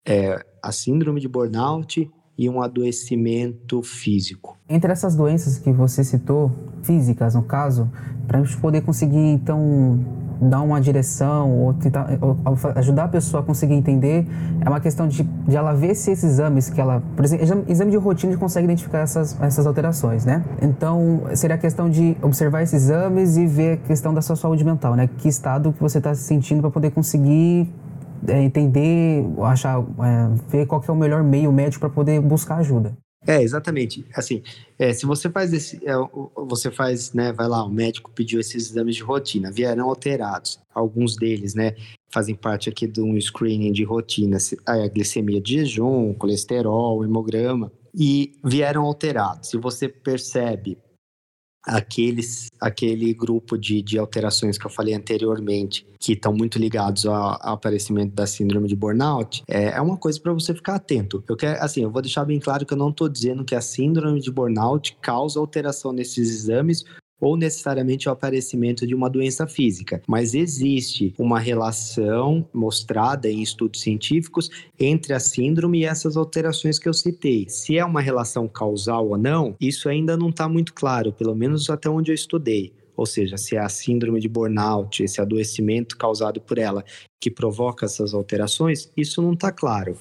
[0.07, 4.59] é, a síndrome de burnout e um adoecimento físico.
[4.67, 6.51] Entre essas doenças que você citou,
[6.83, 7.91] físicas no caso,
[8.27, 12.37] para a gente poder conseguir então dar uma direção ou tentar ou
[12.77, 14.27] ajudar a pessoa a conseguir entender,
[14.61, 17.91] é uma questão de, de ela ver se esses exames que ela, por exemplo, exame
[17.91, 20.45] de rotina, consegue identificar essas, essas alterações, né?
[20.63, 24.65] Então, seria a questão de observar esses exames e ver a questão da sua saúde
[24.65, 25.09] mental, né?
[25.19, 27.69] Que estado que você está se sentindo para poder conseguir
[28.27, 32.97] é, entender, achar, é, ver qual é o melhor meio médico para poder buscar ajuda.
[33.27, 34.05] É, exatamente.
[34.15, 34.43] Assim,
[34.79, 35.93] é, se você faz esse, é,
[36.37, 40.59] você faz, né, vai lá, o médico pediu esses exames de rotina, vieram alterados.
[40.75, 41.75] Alguns deles, né,
[42.09, 48.33] fazem parte aqui de um screening de rotina, a glicemia de jejum, colesterol, hemograma, e
[48.43, 49.51] vieram alterados.
[49.51, 50.79] Se você percebe
[51.67, 57.15] aqueles, aquele grupo de, de alterações que eu falei anteriormente, que estão muito ligados ao,
[57.15, 61.23] ao, aparecimento da síndrome de burnout, é, é uma coisa para você ficar atento.
[61.29, 63.61] Eu quero, assim, eu vou deixar bem claro que eu não estou dizendo que a
[63.61, 66.85] síndrome de burnout causa alteração nesses exames
[67.21, 73.81] ou necessariamente o aparecimento de uma doença física, mas existe uma relação mostrada em estudos
[73.81, 77.47] científicos entre a síndrome e essas alterações que eu citei.
[77.49, 81.69] Se é uma relação causal ou não, isso ainda não está muito claro, pelo menos
[81.69, 82.73] até onde eu estudei.
[82.97, 86.85] Ou seja, se é a síndrome de burnout, esse adoecimento causado por ela,
[87.21, 89.97] que provoca essas alterações, isso não está claro.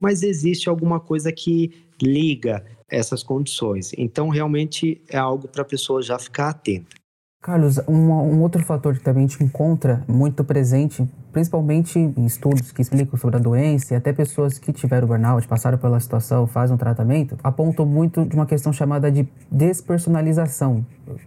[0.00, 3.92] Mas existe alguma coisa que liga essas condições.
[3.96, 6.96] Então, realmente é algo para a pessoa já ficar atenta.
[7.44, 12.80] Carlos, um, um, outro fator que também te encontra muito presente, principalmente em estudos que
[12.80, 16.78] explicam sobre a doença e até pessoas que tiveram burnout, passaram pela situação, fazem um
[16.78, 20.86] tratamento, apontam muito de uma questão chamada de despersonalização,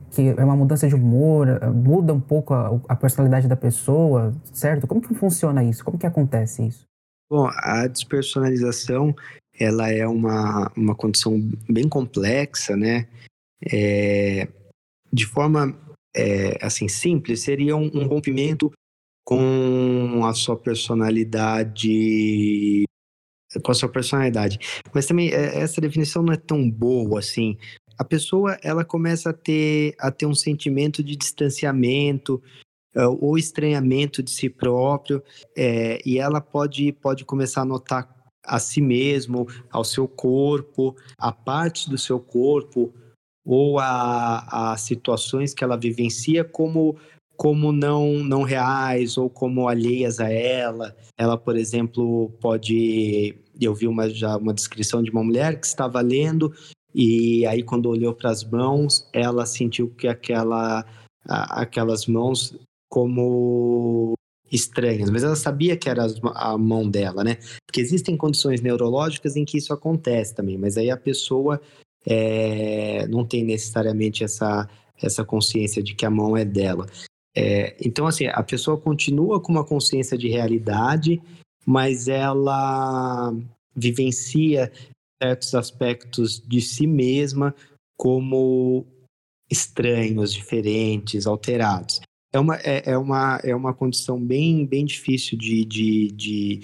[0.10, 4.88] que é uma mudança de humor, muda um pouco a, a personalidade da pessoa, certo?
[4.88, 5.86] Como que funciona isso?
[5.86, 6.88] Como que acontece isso?
[7.30, 9.14] Bom, a despersonalização,
[9.60, 11.40] ela é uma, uma condição
[11.70, 13.08] bem complexa, né?
[13.72, 14.48] É,
[15.12, 15.78] de forma
[16.16, 18.72] é, assim simples seria um, um rompimento
[19.26, 22.86] com a sua personalidade
[23.64, 24.60] com a sua personalidade.
[24.94, 27.58] Mas também é, essa definição não é tão boa assim.
[27.98, 32.42] A pessoa ela começa a ter a ter um sentimento de distanciamento
[32.96, 35.24] é, ou estranhamento de si próprio
[35.56, 38.17] é, e ela pode pode começar a notar
[38.48, 42.94] a si mesmo, ao seu corpo, a parte do seu corpo
[43.46, 46.96] ou a, a situações que ela vivencia como
[47.36, 50.96] como não não reais ou como alheias a ela.
[51.18, 56.02] Ela, por exemplo, pode eu vi uma já uma descrição de uma mulher que estava
[56.02, 56.54] lendo
[56.96, 60.86] e aí quando olhou para as mãos, ela sentiu que aquela
[61.26, 62.58] aquelas mãos
[62.90, 64.18] como
[64.52, 66.06] estranhas, mas ela sabia que era
[66.36, 67.38] a mão dela, né?
[67.66, 71.62] Porque existem condições neurológicas em que isso acontece também, mas aí a pessoa
[72.06, 74.70] é, não tem necessariamente essa,
[75.02, 76.86] essa consciência de que a mão é dela.
[77.36, 81.22] É, então, assim, a pessoa continua com uma consciência de realidade,
[81.66, 83.34] mas ela
[83.76, 84.72] vivencia
[85.22, 87.54] certos aspectos de si mesma
[87.98, 88.86] como
[89.50, 92.02] estranhos, diferentes, alterados.
[92.34, 96.60] É uma, é, é uma, é uma condição bem, bem difícil de, de, de,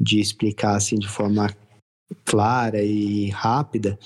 [0.00, 1.48] de explicar assim, de forma
[2.24, 3.98] clara e rápida,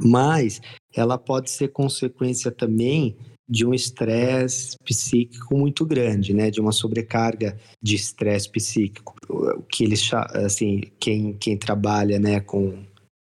[0.00, 0.60] mas
[0.94, 3.16] ela pode ser consequência também
[3.48, 9.14] de um estresse psíquico muito grande, né, de uma sobrecarga de estresse psíquico.
[9.70, 12.82] Que eles assim, quem quem trabalha, né, com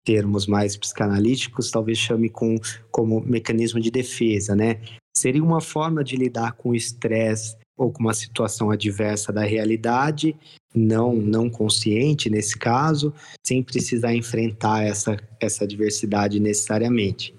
[0.05, 2.55] termos mais psicanalíticos, talvez chame com
[2.91, 4.79] como mecanismo de defesa, né?
[5.17, 10.35] Seria uma forma de lidar com o estresse ou com uma situação adversa da realidade,
[10.73, 13.13] não não consciente nesse caso,
[13.45, 17.33] sem precisar enfrentar essa essa adversidade necessariamente.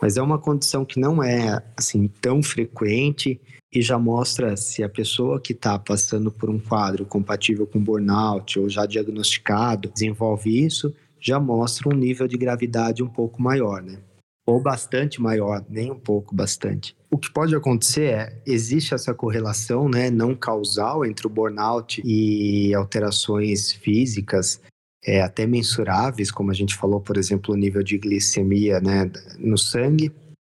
[0.00, 3.40] Mas é uma condição que não é assim tão frequente
[3.72, 8.58] e já mostra se a pessoa que está passando por um quadro compatível com burnout
[8.58, 13.98] ou já diagnosticado desenvolve isso, já mostra um nível de gravidade um pouco maior, né?
[14.46, 16.96] Ou bastante maior, nem um pouco, bastante.
[17.10, 22.74] O que pode acontecer é, existe essa correlação né, não causal entre o burnout e
[22.74, 24.60] alterações físicas,
[25.04, 29.58] é, até mensuráveis, como a gente falou, por exemplo, o nível de glicemia né, no
[29.58, 30.12] sangue.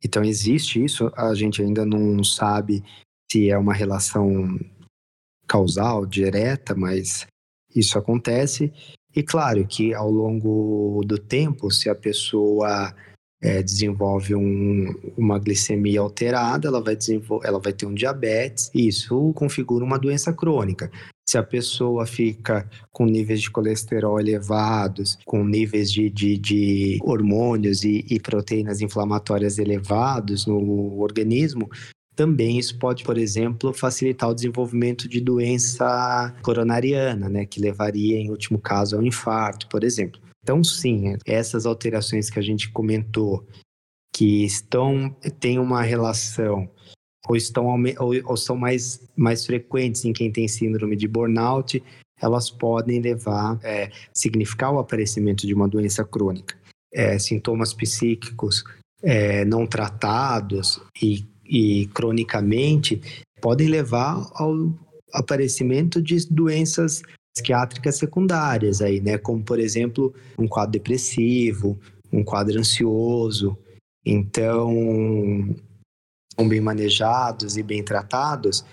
[0.04, 2.84] Então, existe isso, a gente ainda não sabe
[3.30, 4.58] se é uma relação
[5.46, 7.26] causal, direta, mas
[7.74, 8.72] isso acontece.
[9.14, 12.94] E claro que ao longo do tempo, se a pessoa
[13.42, 16.96] é, desenvolve um, uma glicemia alterada, ela vai,
[17.42, 20.90] ela vai ter um diabetes, e isso configura uma doença crônica.
[21.28, 27.84] Se a pessoa fica com níveis de colesterol elevados, com níveis de, de, de hormônios
[27.84, 31.68] e, e proteínas inflamatórias elevados no organismo,
[32.14, 38.30] também isso pode, por exemplo, facilitar o desenvolvimento de doença coronariana, né, que levaria, em
[38.30, 40.20] último caso, ao infarto, por exemplo.
[40.42, 43.46] Então, sim, essas alterações que a gente comentou,
[44.14, 46.68] que estão têm uma relação
[47.28, 47.66] ou estão
[47.98, 51.82] ou, ou são mais, mais frequentes em quem tem síndrome de burnout,
[52.20, 56.56] elas podem levar, é, significar o aparecimento de uma doença crônica.
[56.92, 58.64] É, sintomas psíquicos
[59.02, 63.00] é, não tratados e, e cronicamente
[63.40, 64.72] podem levar ao
[65.12, 67.02] aparecimento de doenças
[67.34, 69.18] psiquiátricas secundárias aí, né?
[69.18, 71.78] Como, por exemplo, um quadro depressivo,
[72.12, 73.56] um quadro ansioso.
[74.04, 74.74] Então,
[76.34, 78.64] são bem manejados e bem tratados,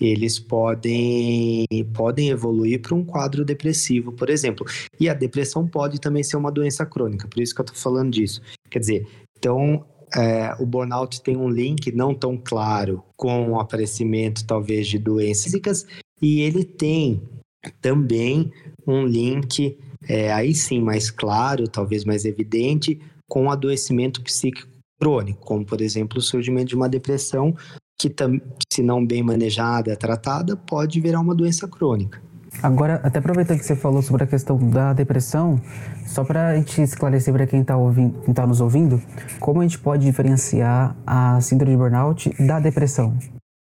[0.00, 4.64] eles podem, podem evoluir para um quadro depressivo, por exemplo.
[4.98, 8.12] E a depressão pode também ser uma doença crônica, por isso que eu estou falando
[8.12, 8.40] disso.
[8.70, 9.84] Quer dizer, então,
[10.16, 15.44] é, o burnout tem um link não tão claro com o aparecimento, talvez, de doenças
[15.44, 15.86] físicas,
[16.22, 17.20] e ele tem
[17.80, 18.52] também
[18.86, 24.68] um link, é, aí sim, mais claro, talvez mais evidente, com o adoecimento psíquico
[25.00, 27.54] crônico, como, por exemplo, o surgimento de uma depressão
[28.00, 28.12] que,
[28.72, 32.20] se não bem manejada, tratada, pode virar uma doença crônica.
[32.62, 35.60] Agora, até aproveitando que você falou sobre a questão da depressão,
[36.06, 37.74] só para a gente esclarecer para quem está
[38.34, 39.00] tá nos ouvindo,
[39.38, 43.16] como a gente pode diferenciar a síndrome de burnout da depressão?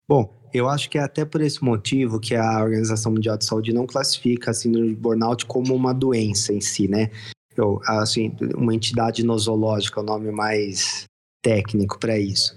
[0.09, 3.73] Bom, eu acho que é até por esse motivo que a Organização Mundial de Saúde
[3.73, 7.11] não classifica a síndrome de burnout como uma doença em si, né?
[7.57, 11.05] Eu, assim, uma entidade nosológica, é o nome mais
[11.43, 12.55] técnico para isso.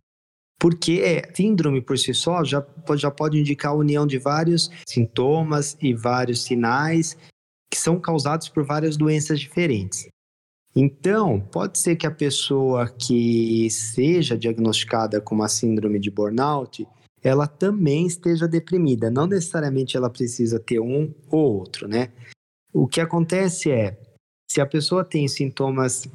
[0.59, 2.65] Porque síndrome por si só já,
[2.95, 7.17] já pode indicar a união de vários sintomas e vários sinais
[7.69, 10.07] que são causados por várias doenças diferentes.
[10.73, 16.85] Então, pode ser que a pessoa que seja diagnosticada com uma síndrome de burnout,
[17.25, 19.09] ela também esteja deprimida.
[19.09, 22.11] Não necessariamente ela precisa ter um ou outro, né?
[22.71, 23.99] O que acontece é,
[24.47, 26.07] se a pessoa tem sintomas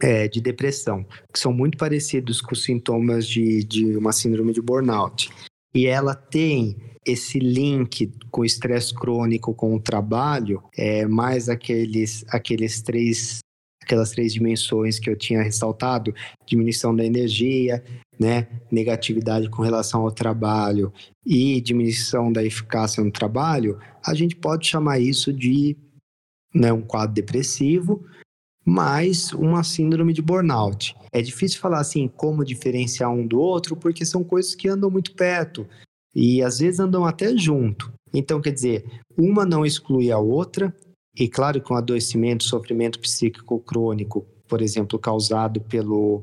[0.00, 4.62] é, de depressão, que são muito parecidos com os sintomas de, de uma síndrome de
[4.62, 5.28] burnout,
[5.74, 12.24] e ela tem esse link com o estresse crônico com o trabalho, é, mais aqueles,
[12.28, 13.40] aqueles três
[13.82, 16.14] aquelas três dimensões que eu tinha ressaltado,
[16.46, 17.82] diminuição da energia,
[18.18, 20.92] né, negatividade com relação ao trabalho
[21.26, 25.76] e diminuição da eficácia no trabalho, a gente pode chamar isso de
[26.54, 28.04] né, um quadro depressivo,
[28.64, 30.94] mais uma síndrome de burnout.
[31.12, 35.14] É difícil falar assim como diferenciar um do outro, porque são coisas que andam muito
[35.14, 35.66] perto
[36.14, 37.92] e às vezes andam até junto.
[38.14, 38.84] Então, quer dizer,
[39.16, 40.74] uma não exclui a outra,
[41.16, 46.22] e claro que um adoecimento, sofrimento psíquico crônico, por exemplo, causado pelo,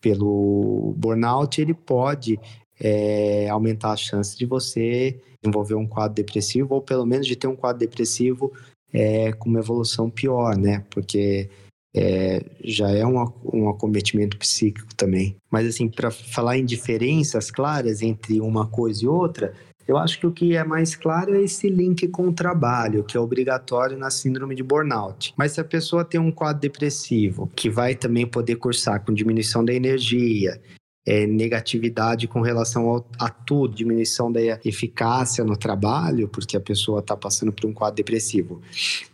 [0.00, 2.38] pelo burnout, ele pode
[2.78, 7.46] é, aumentar a chance de você desenvolver um quadro depressivo, ou pelo menos de ter
[7.46, 8.52] um quadro depressivo
[8.92, 10.84] é, com uma evolução pior, né?
[10.90, 11.48] Porque
[11.94, 15.36] é, já é um, um acometimento psíquico também.
[15.50, 19.54] Mas, assim, para falar em diferenças claras entre uma coisa e outra,
[19.86, 23.16] eu acho que o que é mais claro é esse link com o trabalho, que
[23.16, 25.34] é obrigatório na síndrome de burnout.
[25.36, 29.64] Mas se a pessoa tem um quadro depressivo, que vai também poder cursar com diminuição
[29.64, 30.60] da energia,
[31.06, 37.00] é, negatividade com relação ao, a tudo, diminuição da eficácia no trabalho, porque a pessoa
[37.00, 38.60] está passando por um quadro depressivo.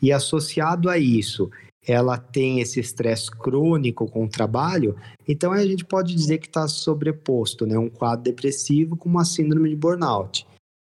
[0.03, 1.51] E associado a isso,
[1.87, 4.97] ela tem esse estresse crônico com o trabalho,
[5.27, 7.79] então a gente pode dizer que está sobreposto, né?
[7.79, 10.47] Um quadro depressivo com uma síndrome de burnout.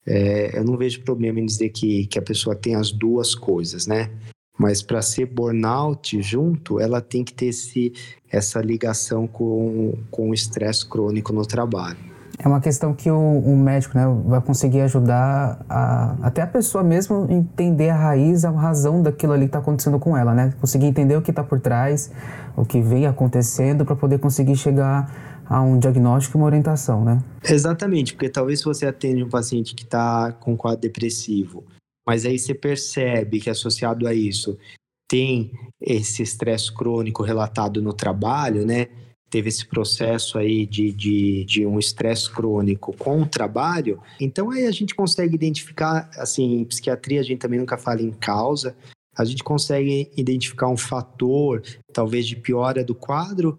[0.06, 3.86] É, eu não vejo problema em dizer que, que a pessoa tem as duas coisas,
[3.86, 4.10] né?
[4.58, 7.92] Mas para ser burnout junto, ela tem que ter esse,
[8.30, 12.12] essa ligação com, com o estresse crônico no trabalho.
[12.38, 16.82] É uma questão que o, o, médico né, vai conseguir ajudar a, até a pessoa
[16.82, 20.52] mesmo entender a raiz, a razão daquilo ali que está acontecendo com ela, né?
[20.60, 22.10] Conseguir entender o que está por trás,
[22.56, 27.22] o que vem acontecendo, para poder conseguir chegar a um diagnóstico e uma orientação, né?
[27.44, 31.64] Exatamente, porque talvez você atende um paciente que está com quadro depressivo,
[32.06, 34.58] mas aí você percebe que associado a isso
[35.08, 38.88] tem esse estresse crônico relatado no trabalho, né?
[39.32, 44.66] teve esse processo aí de, de, de um estresse crônico com o trabalho, então aí
[44.66, 48.76] a gente consegue identificar, assim, em psiquiatria a gente também nunca fala em causa,
[49.16, 51.62] a gente consegue identificar um fator,
[51.94, 53.58] talvez de piora do quadro,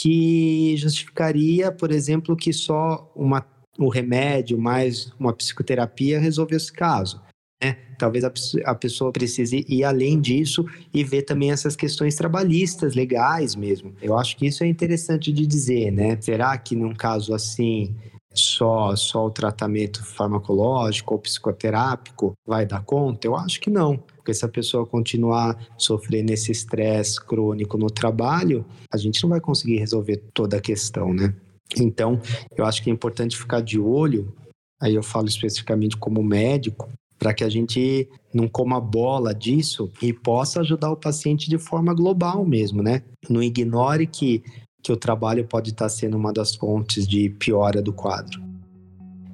[0.00, 3.44] que justificaria, por exemplo, que só uma,
[3.76, 7.20] o remédio mais uma psicoterapia resolveu esse caso.
[7.60, 7.76] Né?
[7.98, 8.32] Talvez a,
[8.66, 13.92] a, pessoa precise ir além disso e ver também essas questões trabalhistas, legais mesmo.
[14.00, 16.16] Eu acho que isso é interessante de dizer, né?
[16.20, 17.96] Será que num caso assim
[18.38, 23.26] só só o tratamento farmacológico ou psicoterápico vai dar conta?
[23.26, 23.96] Eu acho que não.
[23.96, 29.40] Porque se a pessoa continuar sofrendo esse estresse crônico no trabalho, a gente não vai
[29.40, 31.34] conseguir resolver toda a questão, né?
[31.76, 32.20] Então,
[32.56, 34.32] eu acho que é importante ficar de olho
[34.80, 40.12] aí eu falo especificamente como médico, para que a gente não coma bola disso e
[40.12, 43.02] possa ajudar o paciente de forma global mesmo, né?
[43.28, 44.42] Não ignore que,
[44.82, 48.42] que o trabalho pode estar sendo uma das fontes de piora do quadro.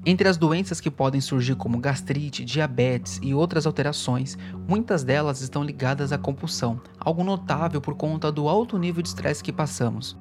[0.07, 4.36] Entre as doenças que podem surgir como gastrite, diabetes e outras alterações,
[4.68, 9.42] muitas delas estão ligadas à compulsão, algo notável por conta do alto nível de estresse
[9.42, 10.14] que passamos.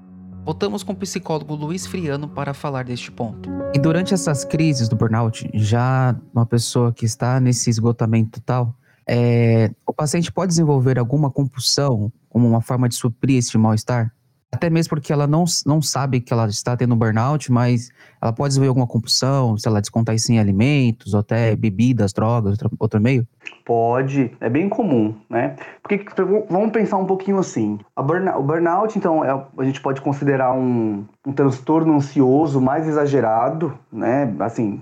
[0.45, 3.49] Voltamos com o psicólogo Luiz Friano para falar deste ponto.
[3.74, 8.74] E durante essas crises do burnout, já uma pessoa que está nesse esgotamento total,
[9.07, 14.13] é, o paciente pode desenvolver alguma compulsão como uma forma de suprir esse mal-estar?
[14.54, 17.89] Até mesmo porque ela não, não sabe que ela está tendo burnout, mas
[18.22, 22.51] ela pode desenvolver alguma compulsão, se ela descontar isso em alimentos, ou até bebidas, drogas,
[22.51, 23.28] outro, outro meio?
[23.66, 25.56] Pode, é bem comum, né?
[25.82, 26.06] Porque
[26.49, 27.80] vamos pensar um pouquinho assim.
[27.97, 33.78] Burnout, o burnout, então, é, a gente pode considerar um, um transtorno ansioso mais exagerado,
[33.91, 34.34] né?
[34.39, 34.82] Assim,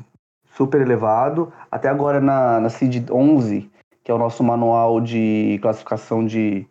[0.57, 1.51] super elevado.
[1.72, 3.69] Até agora na, na CID-11,
[4.03, 6.67] que é o nosso manual de classificação de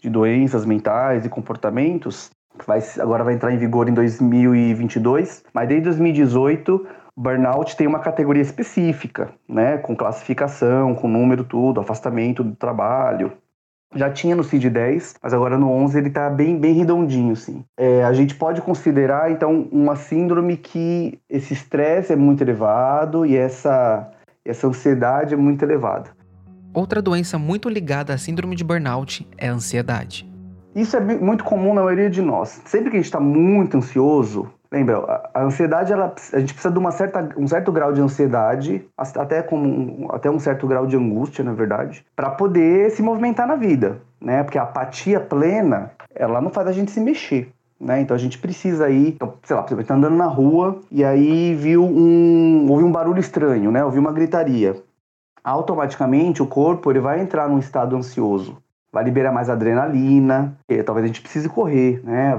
[0.00, 5.68] de doenças mentais e comportamentos, que vai, agora vai entrar em vigor em 2022, mas
[5.68, 6.86] desde 2018
[7.16, 13.32] burnout tem uma categoria específica, né, com classificação, com número tudo, afastamento do trabalho.
[13.94, 17.64] Já tinha no CID-10, mas agora no 11 ele está bem, bem redondinho, sim.
[17.76, 23.36] É, a gente pode considerar, então, uma síndrome que esse estresse é muito elevado e
[23.36, 24.08] essa,
[24.44, 26.10] essa ansiedade é muito elevada.
[26.72, 30.30] Outra doença muito ligada à síndrome de burnout é a ansiedade.
[30.72, 32.62] Isso é muito comum na maioria de nós.
[32.64, 36.78] Sempre que a gente está muito ansioso, lembra, a ansiedade, ela, a gente precisa de
[36.78, 41.42] uma certa, um certo grau de ansiedade, até, como, até um certo grau de angústia,
[41.42, 44.44] na verdade, para poder se movimentar na vida, né?
[44.44, 47.50] Porque a apatia plena, ela não faz a gente se mexer.
[47.80, 48.02] Né?
[48.02, 51.54] Então a gente precisa ir, então, sei lá, você está andando na rua e aí
[51.54, 53.82] viu um, ouviu um barulho estranho, né?
[53.82, 54.76] Ouviu uma gritaria
[55.50, 58.56] automaticamente o corpo ele vai entrar num estado ansioso.
[58.92, 62.36] Vai liberar mais adrenalina, talvez a gente precise correr, né?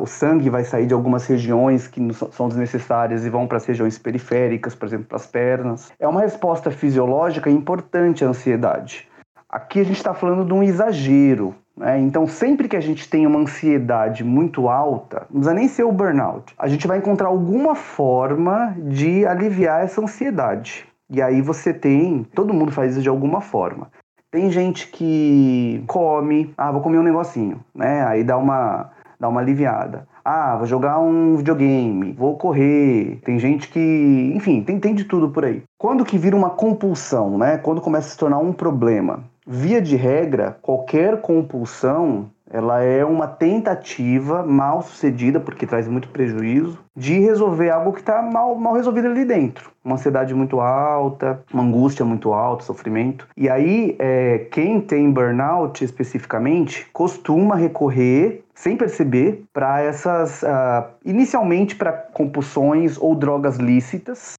[0.00, 2.00] o sangue vai sair de algumas regiões que
[2.30, 5.92] são desnecessárias e vão para as regiões periféricas, por exemplo, para as pernas.
[5.98, 9.08] É uma resposta fisiológica importante à ansiedade.
[9.48, 11.98] Aqui a gente está falando de um exagero, né?
[12.00, 15.92] Então, sempre que a gente tem uma ansiedade muito alta, não precisa nem ser o
[15.92, 20.87] burnout, a gente vai encontrar alguma forma de aliviar essa ansiedade.
[21.10, 23.90] E aí você tem, todo mundo faz isso de alguma forma.
[24.30, 28.04] Tem gente que come, ah, vou comer um negocinho, né?
[28.04, 30.06] Aí dá uma dá uma aliviada.
[30.24, 33.18] Ah, vou jogar um videogame, vou correr.
[33.24, 35.62] Tem gente que, enfim, tem, tem de tudo por aí.
[35.78, 37.56] Quando que vira uma compulsão, né?
[37.58, 39.24] Quando começa a se tornar um problema.
[39.46, 46.78] Via de regra, qualquer compulsão ela é uma tentativa mal sucedida, porque traz muito prejuízo,
[46.96, 49.70] de resolver algo que está mal, mal resolvido ali dentro.
[49.84, 53.28] Uma ansiedade muito alta, uma angústia muito alta, sofrimento.
[53.36, 60.42] E aí, é, quem tem burnout especificamente costuma recorrer, sem perceber, para essas.
[60.42, 64.34] Uh, inicialmente para compulsões ou drogas lícitas.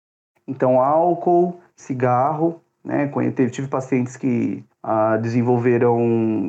[0.48, 2.60] Então, álcool, cigarro.
[2.84, 3.10] Né?
[3.52, 6.00] Tive pacientes que ah, desenvolveram,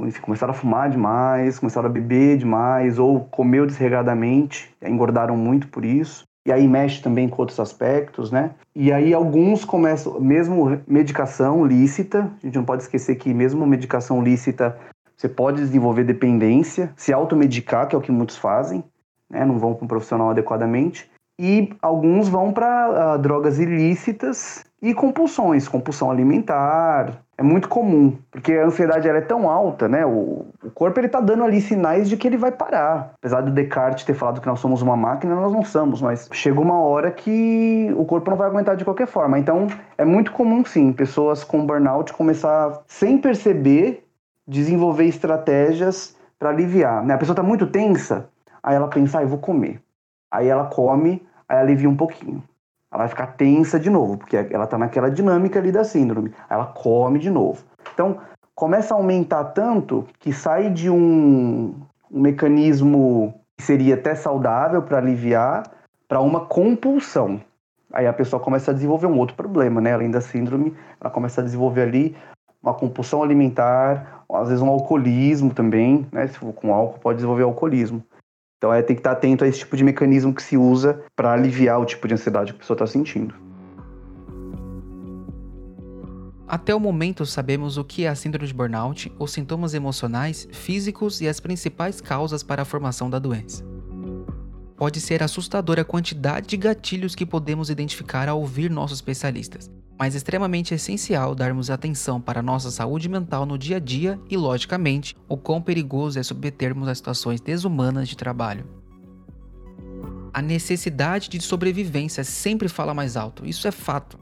[0.07, 5.85] enfim, começaram a fumar demais, começaram a beber demais ou comeu desregadamente, engordaram muito por
[5.85, 6.25] isso.
[6.47, 8.53] E aí mexe também com outros aspectos, né?
[8.75, 14.23] E aí alguns começam, mesmo medicação lícita, a gente não pode esquecer que mesmo medicação
[14.23, 14.79] lícita,
[15.17, 18.83] você pode desenvolver dependência, se automedicar, que é o que muitos fazem,
[19.29, 19.45] né?
[19.45, 21.11] Não vão para um profissional adequadamente.
[21.39, 28.17] E alguns vão para uh, ah, drogas ilícitas e compulsões, compulsão alimentar, é muito comum,
[28.31, 30.07] porque a ansiedade ela é tão alta, né?
[30.07, 33.13] O, o corpo ele tá dando ali sinais de que ele vai parar.
[33.15, 36.61] Apesar do Descartes ter falado que nós somos uma máquina, nós não somos, mas chega
[36.61, 39.39] uma hora que o corpo não vai aguentar de qualquer forma.
[39.39, 39.67] Então,
[39.99, 44.07] é muito comum sim, pessoas com burnout começar sem perceber
[44.49, 47.15] desenvolver estratégias para aliviar, né?
[47.15, 48.29] A pessoa tá muito tensa,
[48.63, 49.81] aí ela pensa, ah, eu vou comer.
[50.31, 52.43] Aí ela come, aí alivia um pouquinho
[52.93, 56.33] ela vai ficar tensa de novo, porque ela está naquela dinâmica ali da síndrome.
[56.49, 57.63] Ela come de novo.
[57.95, 58.19] Então,
[58.55, 61.75] começa a aumentar tanto que sai de um,
[62.11, 65.63] um mecanismo que seria até saudável para aliviar
[66.09, 67.41] para uma compulsão.
[67.93, 69.93] Aí a pessoa começa a desenvolver um outro problema, né?
[69.93, 72.17] Além da síndrome, ela começa a desenvolver ali
[72.63, 76.27] uma compulsão alimentar, às vezes um alcoolismo também, né?
[76.27, 78.03] Se for com álcool, pode desenvolver alcoolismo.
[78.61, 81.33] Então é tem que estar atento a esse tipo de mecanismo que se usa para
[81.33, 83.35] aliviar o tipo de ansiedade que a pessoa está sentindo.
[86.47, 91.23] Até o momento sabemos o que é a síndrome de burnout, os sintomas emocionais, físicos
[91.23, 93.65] e as principais causas para a formação da doença.
[94.77, 99.71] Pode ser assustadora a quantidade de gatilhos que podemos identificar ao ouvir nossos especialistas,
[100.01, 105.15] mas extremamente essencial darmos atenção para nossa saúde mental no dia a dia e, logicamente,
[105.29, 108.65] o quão perigoso é submetermos a situações desumanas de trabalho.
[110.33, 114.19] A necessidade de sobrevivência sempre fala mais alto, isso é fato.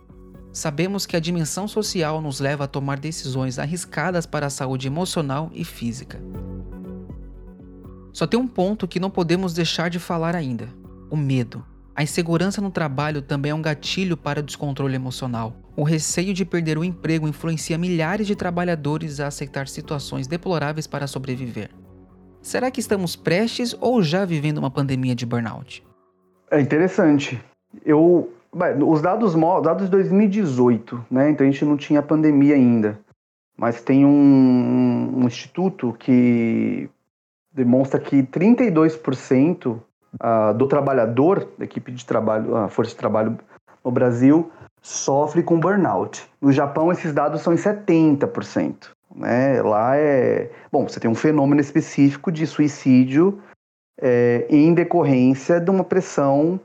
[0.52, 5.48] Sabemos que a dimensão social nos leva a tomar decisões arriscadas para a saúde emocional
[5.54, 6.20] e física.
[8.12, 10.68] Só tem um ponto que não podemos deixar de falar ainda:
[11.08, 11.64] o medo.
[11.98, 15.56] A insegurança no trabalho também é um gatilho para o descontrole emocional.
[15.74, 21.08] O receio de perder o emprego influencia milhares de trabalhadores a aceitar situações deploráveis para
[21.08, 21.70] sobreviver.
[22.40, 25.84] Será que estamos prestes ou já vivendo uma pandemia de burnout?
[26.52, 27.42] É interessante.
[27.84, 28.32] Eu,
[28.86, 29.34] os dados,
[29.64, 31.30] dados de 2018, né?
[31.30, 32.96] Então a gente não tinha pandemia ainda.
[33.56, 36.88] Mas tem um, um instituto que
[37.52, 39.80] demonstra que 32%
[40.14, 43.38] uh, do trabalhador da equipe de trabalho, a força de trabalho
[43.84, 44.50] no Brasil,
[44.82, 46.28] sofre com burnout.
[46.40, 48.88] No Japão, esses dados são em 70%.
[49.14, 49.60] Né?
[49.62, 50.50] Lá é.
[50.70, 53.40] Bom, você tem um fenômeno específico de suicídio
[54.00, 56.60] é, em decorrência de uma pressão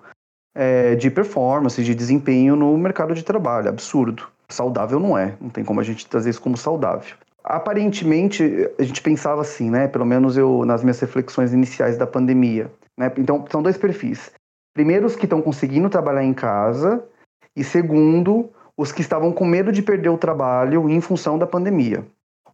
[0.55, 3.69] é, de performance, de desempenho no mercado de trabalho.
[3.69, 4.27] Absurdo.
[4.49, 5.35] Saudável não é.
[5.41, 7.15] Não tem como a gente trazer isso como saudável.
[7.43, 9.87] Aparentemente, a gente pensava assim, né?
[9.87, 12.71] Pelo menos eu, nas minhas reflexões iniciais da pandemia.
[12.97, 13.11] Né?
[13.17, 14.31] Então, são dois perfis.
[14.73, 17.03] Primeiro, os que estão conseguindo trabalhar em casa,
[17.55, 22.03] e segundo, os que estavam com medo de perder o trabalho em função da pandemia.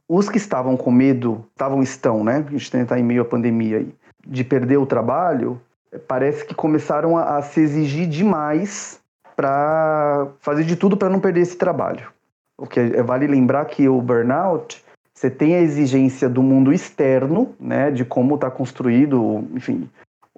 [0.08, 2.44] Os que estavam com medo, estavam, estão, né?
[2.48, 3.94] A gente tentar em meio à pandemia aí,
[4.28, 5.62] de perder o trabalho,
[6.08, 9.00] parece que começaram a, a se exigir demais
[9.36, 12.12] para fazer de tudo para não perder esse trabalho.
[12.58, 14.84] O que é, vale lembrar que o burnout,
[15.14, 19.90] você tem a exigência do mundo externo, né, de como está construído, enfim,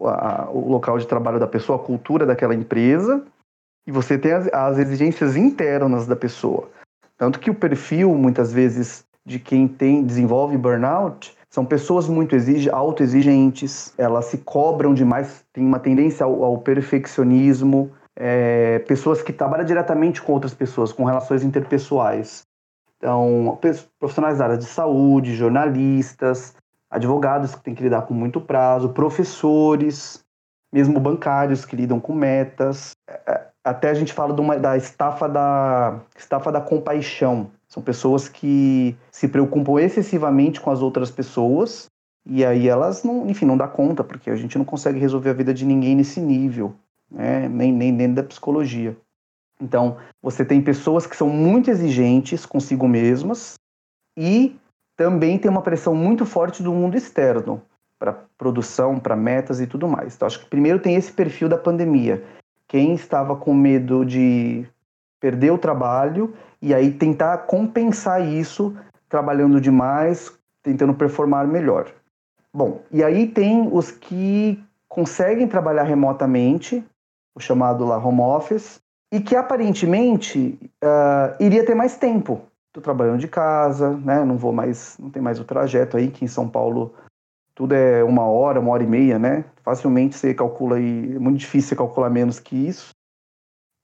[0.07, 3.23] a, o local de trabalho da pessoa, a cultura daquela empresa,
[3.85, 6.69] e você tem as, as exigências internas da pessoa.
[7.17, 12.69] Tanto que o perfil, muitas vezes, de quem tem desenvolve burnout são pessoas muito exige,
[12.69, 19.65] autoexigentes, elas se cobram demais, tem uma tendência ao, ao perfeccionismo, é, pessoas que trabalham
[19.65, 22.43] diretamente com outras pessoas, com relações interpessoais.
[22.97, 23.59] Então,
[23.99, 26.55] profissionais da área de saúde, jornalistas,
[26.91, 30.23] advogados que têm que lidar com muito prazo, professores,
[30.73, 32.91] mesmo bancários que lidam com metas.
[33.09, 38.27] É, é, até a gente fala uma, da estafa da estafa da compaixão, são pessoas
[38.27, 41.89] que se preocupam excessivamente com as outras pessoas
[42.25, 45.33] e aí elas não, enfim, não dá conta, porque a gente não consegue resolver a
[45.33, 46.75] vida de ninguém nesse nível,
[47.09, 47.47] né?
[47.49, 48.95] nem, nem dentro da psicologia.
[49.59, 53.55] Então, você tem pessoas que são muito exigentes consigo mesmas
[54.17, 54.55] e
[55.01, 57.59] também tem uma pressão muito forte do mundo externo
[57.97, 60.13] para produção, para metas e tudo mais.
[60.13, 62.23] Então, acho que primeiro tem esse perfil da pandemia.
[62.67, 64.63] Quem estava com medo de
[65.19, 68.77] perder o trabalho e aí tentar compensar isso
[69.09, 70.31] trabalhando demais,
[70.61, 71.91] tentando performar melhor.
[72.53, 76.83] Bom, e aí tem os que conseguem trabalhar remotamente,
[77.35, 78.79] o chamado lá home office,
[79.11, 82.43] e que aparentemente uh, iria ter mais tempo.
[82.71, 84.23] Estou trabalhando de casa, né?
[84.23, 86.95] Não vou mais, não tem mais o trajeto aí, que em São Paulo
[87.53, 89.43] tudo é uma hora, uma hora e meia, né?
[89.61, 92.91] Facilmente você calcula aí, é muito difícil você calcular menos que isso.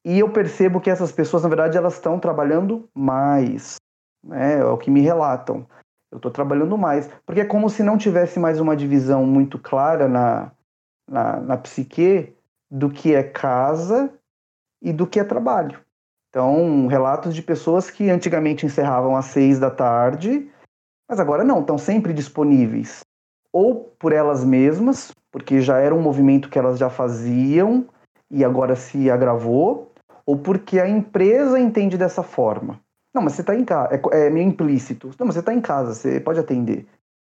[0.06, 3.76] E eu percebo que essas pessoas, na verdade, elas estão trabalhando mais.
[4.24, 4.60] Né?
[4.60, 5.68] É o que me relatam.
[6.10, 7.10] Eu estou trabalhando mais.
[7.26, 10.50] Porque é como se não tivesse mais uma divisão muito clara na,
[11.06, 12.34] na, na psique
[12.72, 14.14] do que é casa
[14.82, 15.78] e do que é trabalho.
[16.30, 20.50] Então, relatos de pessoas que antigamente encerravam às seis da tarde,
[21.10, 23.02] mas agora não, estão sempre disponíveis.
[23.52, 27.88] Ou por elas mesmas, porque já era um movimento que elas já faziam
[28.30, 29.94] e agora se agravou,
[30.26, 32.80] ou porque a empresa entende dessa forma.
[33.16, 35.10] Não, mas você está em casa, é, é, meio implícito.
[35.18, 36.86] Não, mas você está em casa, você pode atender,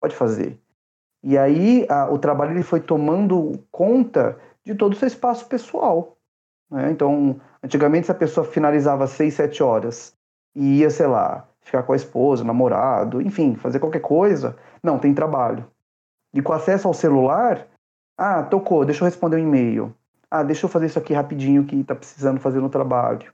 [0.01, 0.59] pode fazer.
[1.25, 6.17] E aí a, o trabalho ele foi tomando conta de todo o seu espaço pessoal.
[6.71, 6.91] Né?
[6.91, 10.15] Então, antigamente, se a pessoa finalizava seis, sete horas
[10.55, 15.15] e ia, sei lá, ficar com a esposa, namorado, enfim, fazer qualquer coisa, não, tem
[15.15, 15.67] trabalho.
[16.35, 17.67] E com acesso ao celular,
[18.19, 19.95] ah, tocou, deixa eu responder um e-mail
[20.33, 23.31] ah, deixa eu fazer isso aqui rapidinho que tá precisando fazer no trabalho.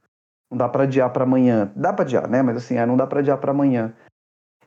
[0.51, 1.71] Não dá para adiar para amanhã.
[1.77, 2.43] Dá para adiar, né?
[2.43, 3.95] Mas assim, ah, não dá para adiar para amanhã.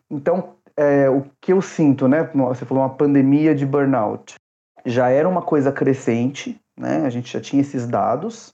[0.09, 2.23] Então, é, o que eu sinto, né?
[2.33, 4.35] Você falou uma pandemia de burnout.
[4.85, 7.05] Já era uma coisa crescente, né?
[7.05, 8.53] A gente já tinha esses dados.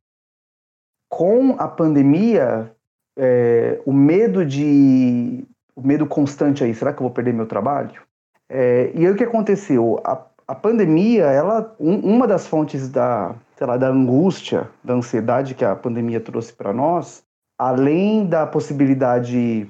[1.09, 2.71] Com a pandemia,
[3.17, 5.45] é, o medo de.
[5.75, 8.01] O medo constante aí, será que eu vou perder meu trabalho?
[8.49, 10.01] É, e aí o que aconteceu?
[10.03, 15.53] A, a pandemia, ela, um, uma das fontes da, sei lá, da angústia, da ansiedade
[15.53, 17.23] que a pandemia trouxe para nós,
[17.57, 19.67] além da possibilidade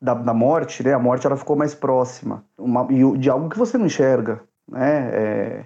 [0.00, 0.92] da, da, morte, né?
[0.92, 5.10] A morte ela ficou mais próxima uma, de algo que você não enxerga, né?
[5.12, 5.64] É,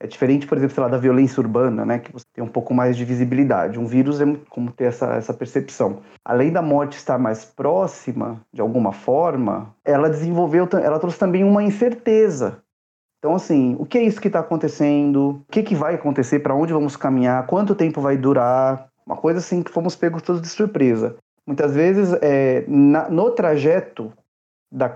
[0.00, 1.98] é, diferente, por exemplo, sei lá, da violência urbana, né?
[1.98, 3.78] Que você tem um pouco mais de visibilidade.
[3.78, 6.00] Um vírus é como ter essa, essa percepção.
[6.24, 11.62] Além da morte estar mais próxima, de alguma forma, ela desenvolveu, ela trouxe também uma
[11.62, 12.62] incerteza
[13.26, 15.30] então, assim, o que é isso que está acontecendo?
[15.30, 16.38] O que, que vai acontecer?
[16.38, 17.44] Para onde vamos caminhar?
[17.46, 18.88] Quanto tempo vai durar?
[19.04, 21.16] Uma coisa assim que fomos pegos todos de surpresa.
[21.44, 24.12] Muitas vezes, é, na, no trajeto
[24.70, 24.88] da,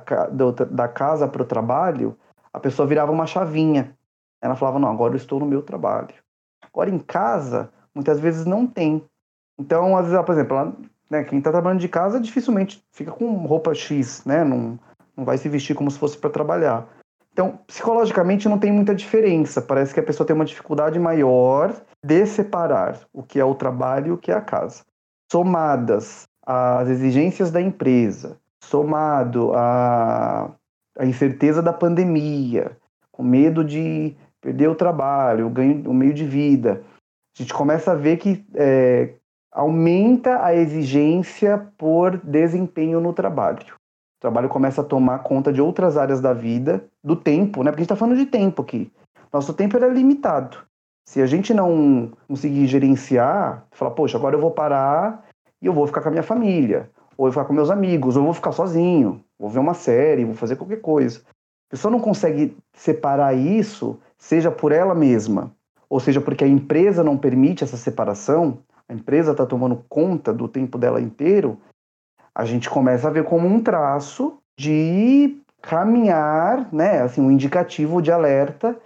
[0.70, 2.16] da casa para o trabalho,
[2.52, 3.96] a pessoa virava uma chavinha.
[4.42, 6.14] Ela falava, não, agora eu estou no meu trabalho.
[6.62, 9.04] Agora em casa, muitas vezes não tem.
[9.58, 10.76] Então, às vezes, por exemplo, ela,
[11.10, 14.44] né, quem está trabalhando de casa dificilmente fica com roupa X, né?
[14.44, 14.78] Não,
[15.16, 16.86] não vai se vestir como se fosse para trabalhar.
[17.32, 19.62] Então, psicologicamente não tem muita diferença.
[19.62, 21.74] Parece que a pessoa tem uma dificuldade maior
[22.04, 24.82] de separar o que é o trabalho e o que é a casa.
[25.30, 30.50] Somadas às exigências da empresa, somado à,
[30.98, 32.76] à incerteza da pandemia,
[33.12, 36.82] com medo de perder o trabalho, o ganho, o meio de vida,
[37.36, 39.14] a gente começa a ver que é,
[39.52, 43.74] aumenta a exigência por desempenho no trabalho.
[43.74, 47.70] O trabalho começa a tomar conta de outras áreas da vida, do tempo, né?
[47.70, 48.92] Porque a gente está falando de tempo aqui.
[49.32, 50.58] Nosso tempo era limitado.
[51.08, 55.24] Se a gente não conseguir gerenciar, falar, poxa, agora eu vou parar
[55.62, 58.16] e eu vou ficar com a minha família, ou eu vou ficar com meus amigos,
[58.16, 61.22] ou eu vou ficar sozinho, vou ver uma série, vou fazer qualquer coisa.
[61.68, 65.50] A pessoa não consegue separar isso, seja por ela mesma,
[65.88, 68.58] ou seja porque a empresa não permite essa separação,
[68.88, 71.58] a empresa está tomando conta do tempo dela inteiro,
[72.32, 78.12] a gente começa a ver como um traço de caminhar, né, assim, um indicativo de
[78.12, 78.78] alerta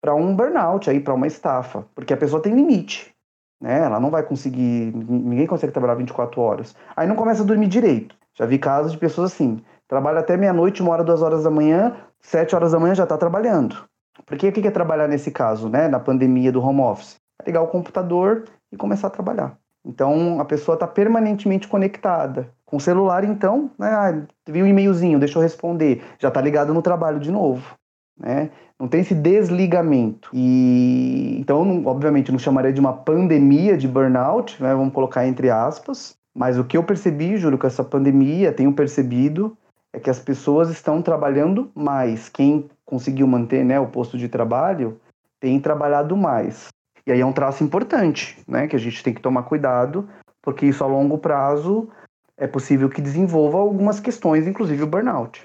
[0.00, 3.14] para um burnout aí, para uma estafa, porque a pessoa tem limite,
[3.60, 3.84] né?
[3.84, 6.74] Ela não vai conseguir, ninguém consegue trabalhar 24 horas.
[6.96, 8.16] Aí não começa a dormir direito.
[8.34, 11.96] Já vi casos de pessoas assim, trabalha até meia-noite, uma hora, duas horas da manhã,
[12.18, 13.84] sete horas da manhã já está trabalhando.
[14.26, 17.16] Porque o que é trabalhar nesse caso, né, na pandemia do home office?
[17.40, 19.56] É ligar o computador e começar a trabalhar.
[19.84, 22.48] Então a pessoa está permanentemente conectada.
[22.64, 26.72] Com o celular, então, né, ah, vi um e-mailzinho, deixa eu responder, já está ligado
[26.72, 27.76] no trabalho de novo.
[28.18, 28.50] Né?
[28.78, 30.30] Não tem esse desligamento.
[30.32, 34.74] E então, não, obviamente, não chamaria de uma pandemia de burnout, né?
[34.74, 36.16] vamos colocar entre aspas.
[36.34, 39.56] Mas o que eu percebi, Júlio, com essa pandemia, tenho percebido,
[39.92, 42.28] é que as pessoas estão trabalhando mais.
[42.28, 45.00] Quem conseguiu manter né, o posto de trabalho
[45.40, 46.68] tem trabalhado mais.
[47.06, 48.68] E aí é um traço importante, né?
[48.68, 50.06] Que a gente tem que tomar cuidado,
[50.42, 51.88] porque isso a longo prazo
[52.36, 55.42] é possível que desenvolva algumas questões, inclusive o burnout.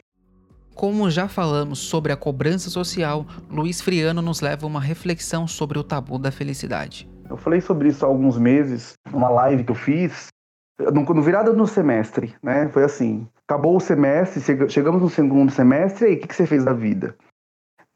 [0.75, 5.79] Como já falamos sobre a cobrança social, Luiz Friano nos leva a uma reflexão sobre
[5.79, 7.09] o tabu da felicidade.
[7.29, 10.27] Eu falei sobre isso há alguns meses, numa live que eu fiz,
[10.77, 12.67] no, no virada do semestre, né?
[12.67, 16.45] Foi assim: acabou o semestre, chegamos no segundo semestre, e aí o que, que você
[16.45, 17.15] fez da vida?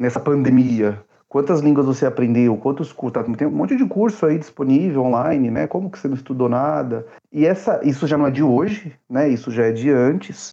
[0.02, 0.99] Nessa pandemia,
[1.30, 2.58] Quantas línguas você aprendeu?
[2.58, 3.38] Quantos cursos?
[3.38, 5.66] Tem um monte de curso aí disponível online, né?
[5.66, 7.08] Como que você não estudou nada?
[7.32, 9.30] E essa, isso já não é de hoje, né?
[9.30, 10.49] Isso já é de antes.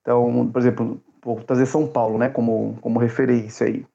[0.00, 2.28] Então, por exemplo, vou trazer São Paulo, né?
[2.30, 3.86] Como, como referência aí.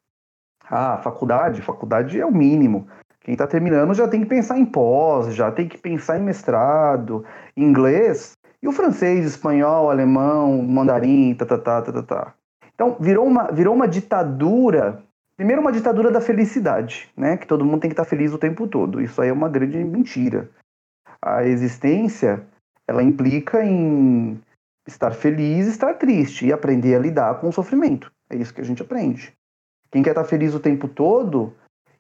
[0.70, 2.88] Ah, faculdade, faculdade é o mínimo.
[3.20, 7.26] Quem está terminando já tem que pensar em pós, já tem que pensar em mestrado,
[7.58, 8.32] inglês,
[8.62, 12.34] e o francês, espanhol, alemão, mandarim, tá, tá, tá, tá, tá, tá.
[12.74, 15.04] Então, virou uma, virou uma ditadura
[15.36, 17.38] Primeiro, uma ditadura da felicidade, né?
[17.38, 19.02] Que todo mundo tem que estar feliz o tempo todo.
[19.02, 20.50] Isso aí é uma grande mentira.
[21.20, 22.46] A existência,
[22.88, 24.40] ela implica em
[24.88, 28.12] estar feliz, estar triste e aprender a lidar com o sofrimento.
[28.30, 29.34] É isso que a gente aprende.
[29.92, 31.54] Quem quer estar feliz o tempo todo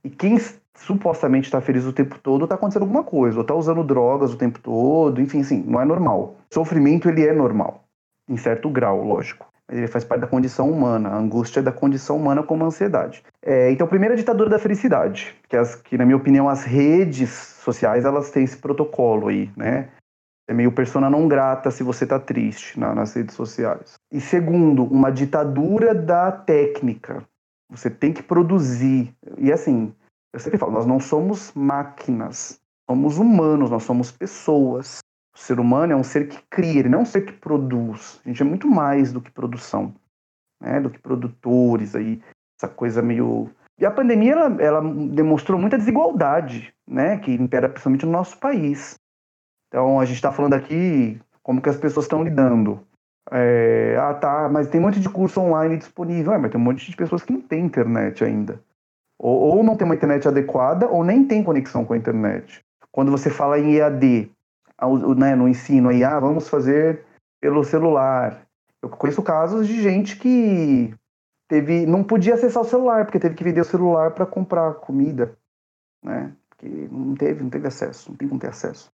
[0.03, 0.37] e quem
[0.77, 4.37] supostamente está feliz o tempo todo está acontecendo alguma coisa, ou está usando drogas o
[4.37, 6.35] tempo todo, enfim, sim, não é normal.
[6.51, 7.83] Sofrimento ele é normal,
[8.27, 12.17] em certo grau, lógico ele faz parte da condição humana, a angústia é da condição
[12.17, 13.23] humana como a ansiedade.
[13.41, 17.29] É, então, primeiro a ditadura da felicidade, que, as, que, na minha opinião, as redes
[17.29, 19.89] sociais, elas têm esse protocolo aí, né?
[20.47, 23.93] É meio persona não grata se você está triste na, nas redes sociais.
[24.11, 27.23] E segundo, uma ditadura da técnica.
[27.69, 29.15] Você tem que produzir.
[29.37, 29.93] E assim,
[30.33, 32.59] eu sempre falo, nós não somos máquinas,
[32.89, 34.99] somos humanos, nós somos pessoas.
[35.35, 38.21] O ser humano é um ser que cria, ele não é um ser que produz.
[38.23, 39.93] A gente é muito mais do que produção,
[40.61, 40.79] né?
[40.79, 42.21] do que produtores aí,
[42.57, 43.49] essa coisa meio.
[43.79, 48.99] E a pandemia ela, ela demonstrou muita desigualdade, né, que impera principalmente no nosso país.
[49.67, 52.79] Então a gente está falando aqui como que as pessoas estão lidando.
[53.31, 56.33] É, ah, tá, mas tem um monte de curso online disponível.
[56.33, 58.61] É, mas tem um monte de pessoas que não tem internet ainda.
[59.17, 62.63] Ou, ou não tem uma internet adequada, ou nem tem conexão com a internet.
[62.91, 64.31] Quando você fala em EAD,
[65.17, 67.05] né, no ensino aí, ah, vamos fazer
[67.41, 68.45] pelo celular.
[68.81, 70.93] Eu conheço casos de gente que
[71.47, 75.37] teve, não podia acessar o celular, porque teve que vender o celular para comprar comida,
[76.03, 76.31] né?
[76.49, 78.91] Porque não teve, não teve acesso, não tem como ter acesso.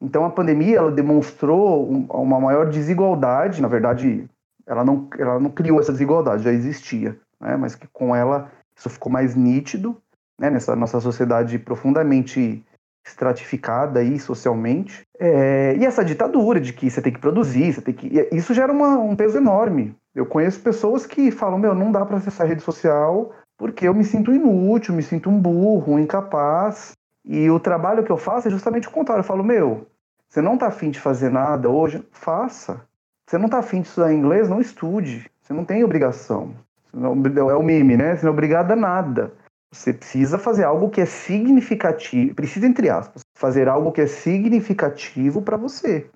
[0.00, 4.28] Então a pandemia ela demonstrou uma maior desigualdade, na verdade,
[4.66, 7.56] ela não, ela não criou essa desigualdade, já existia, né?
[7.56, 10.00] Mas que com ela isso ficou mais nítido,
[10.38, 10.48] né?
[10.48, 12.64] Nessa nossa sociedade profundamente
[13.04, 15.02] estratificada aí socialmente.
[15.18, 18.28] É, e essa ditadura de que você tem que produzir, você tem que.
[18.32, 22.16] Isso gera uma, um peso enorme Eu conheço pessoas que falam: meu, não dá para
[22.16, 26.92] acessar a rede social porque eu me sinto inútil, me sinto um burro, um incapaz.
[27.22, 29.20] E o trabalho que eu faço é justamente o contrário.
[29.20, 29.86] Eu falo: meu,
[30.28, 32.02] você não tá afim de fazer nada hoje?
[32.10, 32.80] Faça.
[33.26, 34.48] Você não tá afim de estudar inglês?
[34.48, 35.30] Não estude.
[35.42, 36.54] Você não tem obrigação.
[36.94, 38.16] é o meme, né?
[38.16, 39.32] Você não é obrigado a nada.
[39.72, 45.42] Você precisa fazer algo que é significativo, precisa, entre aspas, fazer algo que é significativo
[45.42, 46.10] para você.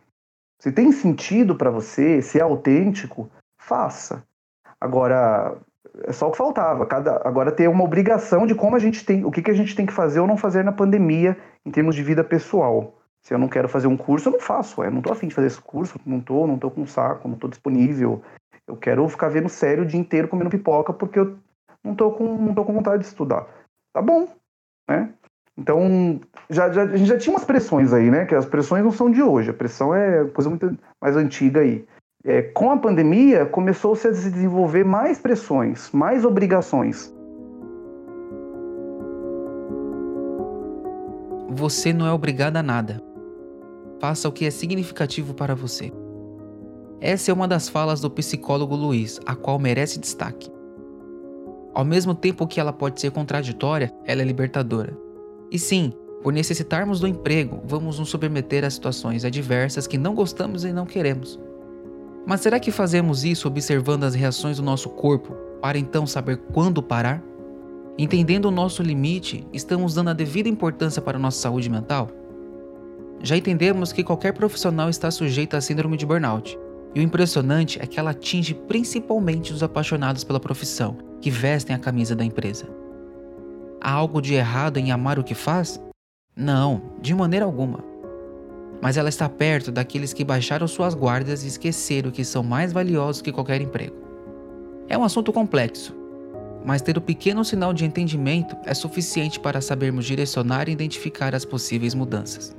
[0.61, 3.31] Se tem sentido para você, se é autêntico,
[3.61, 4.25] faça.
[4.81, 5.57] Agora,
[6.03, 6.85] é só o que faltava.
[6.87, 9.77] Cada, agora ter uma obrigação de como a gente tem, o que, que a gente
[9.77, 12.99] tem que fazer ou não fazer na pandemia em termos de vida pessoal.
[13.23, 14.83] Se eu não quero fazer um curso, eu não faço.
[14.83, 17.39] Eu não tô afim de fazer esse curso, não tô, não tô com saco, não
[17.39, 18.23] tô disponível.
[18.67, 21.37] Eu quero ficar vendo sério o dia inteiro comendo pipoca porque eu
[21.85, 23.47] não tô com, não tô com vontade de estudar.
[23.93, 24.27] Tá bom,
[24.89, 25.13] né?
[25.57, 26.19] Então,
[26.51, 28.25] já, já, a gente já tinha umas pressões aí, né?
[28.25, 31.87] Que as pressões não são de hoje, a pressão é coisa muito mais antiga aí.
[32.25, 37.15] É, com a pandemia, começou-se a se desenvolver mais pressões, mais obrigações.
[41.51, 43.01] Você não é obrigado a nada.
[44.01, 45.93] Faça o que é significativo para você.
[47.01, 50.54] Essa é uma das falas do psicólogo Luiz, a qual merece destaque.
[51.75, 54.97] Ao mesmo tempo que ela pode ser contraditória, ela é libertadora.
[55.51, 60.65] E sim, por necessitarmos do emprego, vamos nos submeter a situações adversas que não gostamos
[60.65, 61.39] e não queremos.
[62.25, 66.83] Mas será que fazemos isso observando as reações do nosso corpo para então saber quando
[66.83, 67.23] parar?
[67.99, 72.09] Entendendo o nosso limite, estamos dando a devida importância para a nossa saúde mental?
[73.21, 76.59] Já entendemos que qualquer profissional está sujeito à síndrome de burnout,
[76.95, 81.79] e o impressionante é que ela atinge principalmente os apaixonados pela profissão, que vestem a
[81.79, 82.67] camisa da empresa.
[83.81, 85.81] Há algo de errado em amar o que faz?
[86.37, 87.85] Não, de maneira alguma.
[88.81, 93.23] Mas ela está perto daqueles que baixaram suas guardas e esqueceram que são mais valiosos
[93.23, 93.97] que qualquer emprego.
[94.89, 95.95] É um assunto complexo,
[96.65, 101.45] mas ter o pequeno sinal de entendimento é suficiente para sabermos direcionar e identificar as
[101.45, 102.57] possíveis mudanças.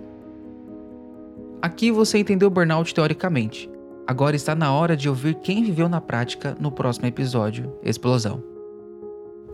[1.62, 3.70] Aqui você entendeu burnout teoricamente,
[4.08, 8.44] Agora está na hora de ouvir quem viveu na prática no próximo episódio Explosão.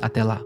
[0.02, 0.41] Até lá!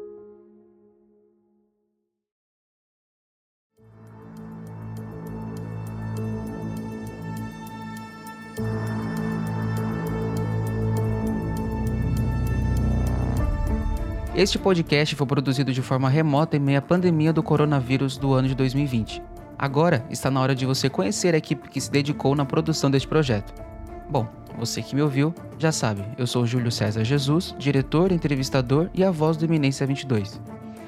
[14.35, 18.49] Este podcast foi produzido de forma remota em meio à pandemia do coronavírus do ano
[18.49, 19.23] de 2020.
[19.57, 23.07] Agora está na hora de você conhecer a equipe que se dedicou na produção deste
[23.07, 23.74] projeto.
[24.09, 24.27] Bom,
[24.57, 29.11] você que me ouviu já sabe, eu sou Júlio César Jesus, diretor, entrevistador e a
[29.11, 30.39] voz do Eminência 22.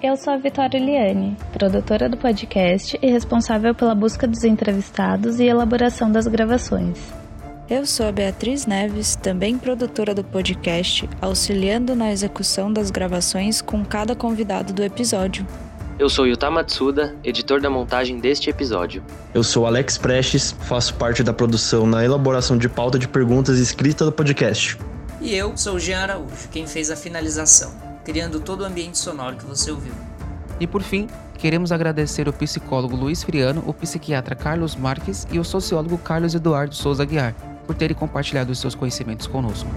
[0.02, 5.46] Eu sou a Vitória Liane, produtora do podcast e responsável pela busca dos entrevistados e
[5.46, 7.00] elaboração das gravações.
[7.68, 13.84] Eu sou a Beatriz Neves, também produtora do podcast, auxiliando na execução das gravações com
[13.84, 15.46] cada convidado do episódio.
[16.00, 19.04] Eu sou Yuta Matsuda, editor da montagem deste episódio.
[19.34, 24.06] Eu sou Alex Prestes, faço parte da produção na elaboração de pauta de perguntas escrita
[24.06, 24.78] do podcast.
[25.20, 27.74] E eu sou Jean Araújo, quem fez a finalização,
[28.06, 29.94] criando todo o ambiente sonoro que você ouviu.
[30.60, 35.44] E por fim, queremos agradecer o psicólogo Luiz Friano, o psiquiatra Carlos Marques e o
[35.44, 37.34] sociólogo Carlos Eduardo Souza Guiar
[37.66, 39.70] por terem compartilhado seus conhecimentos conosco.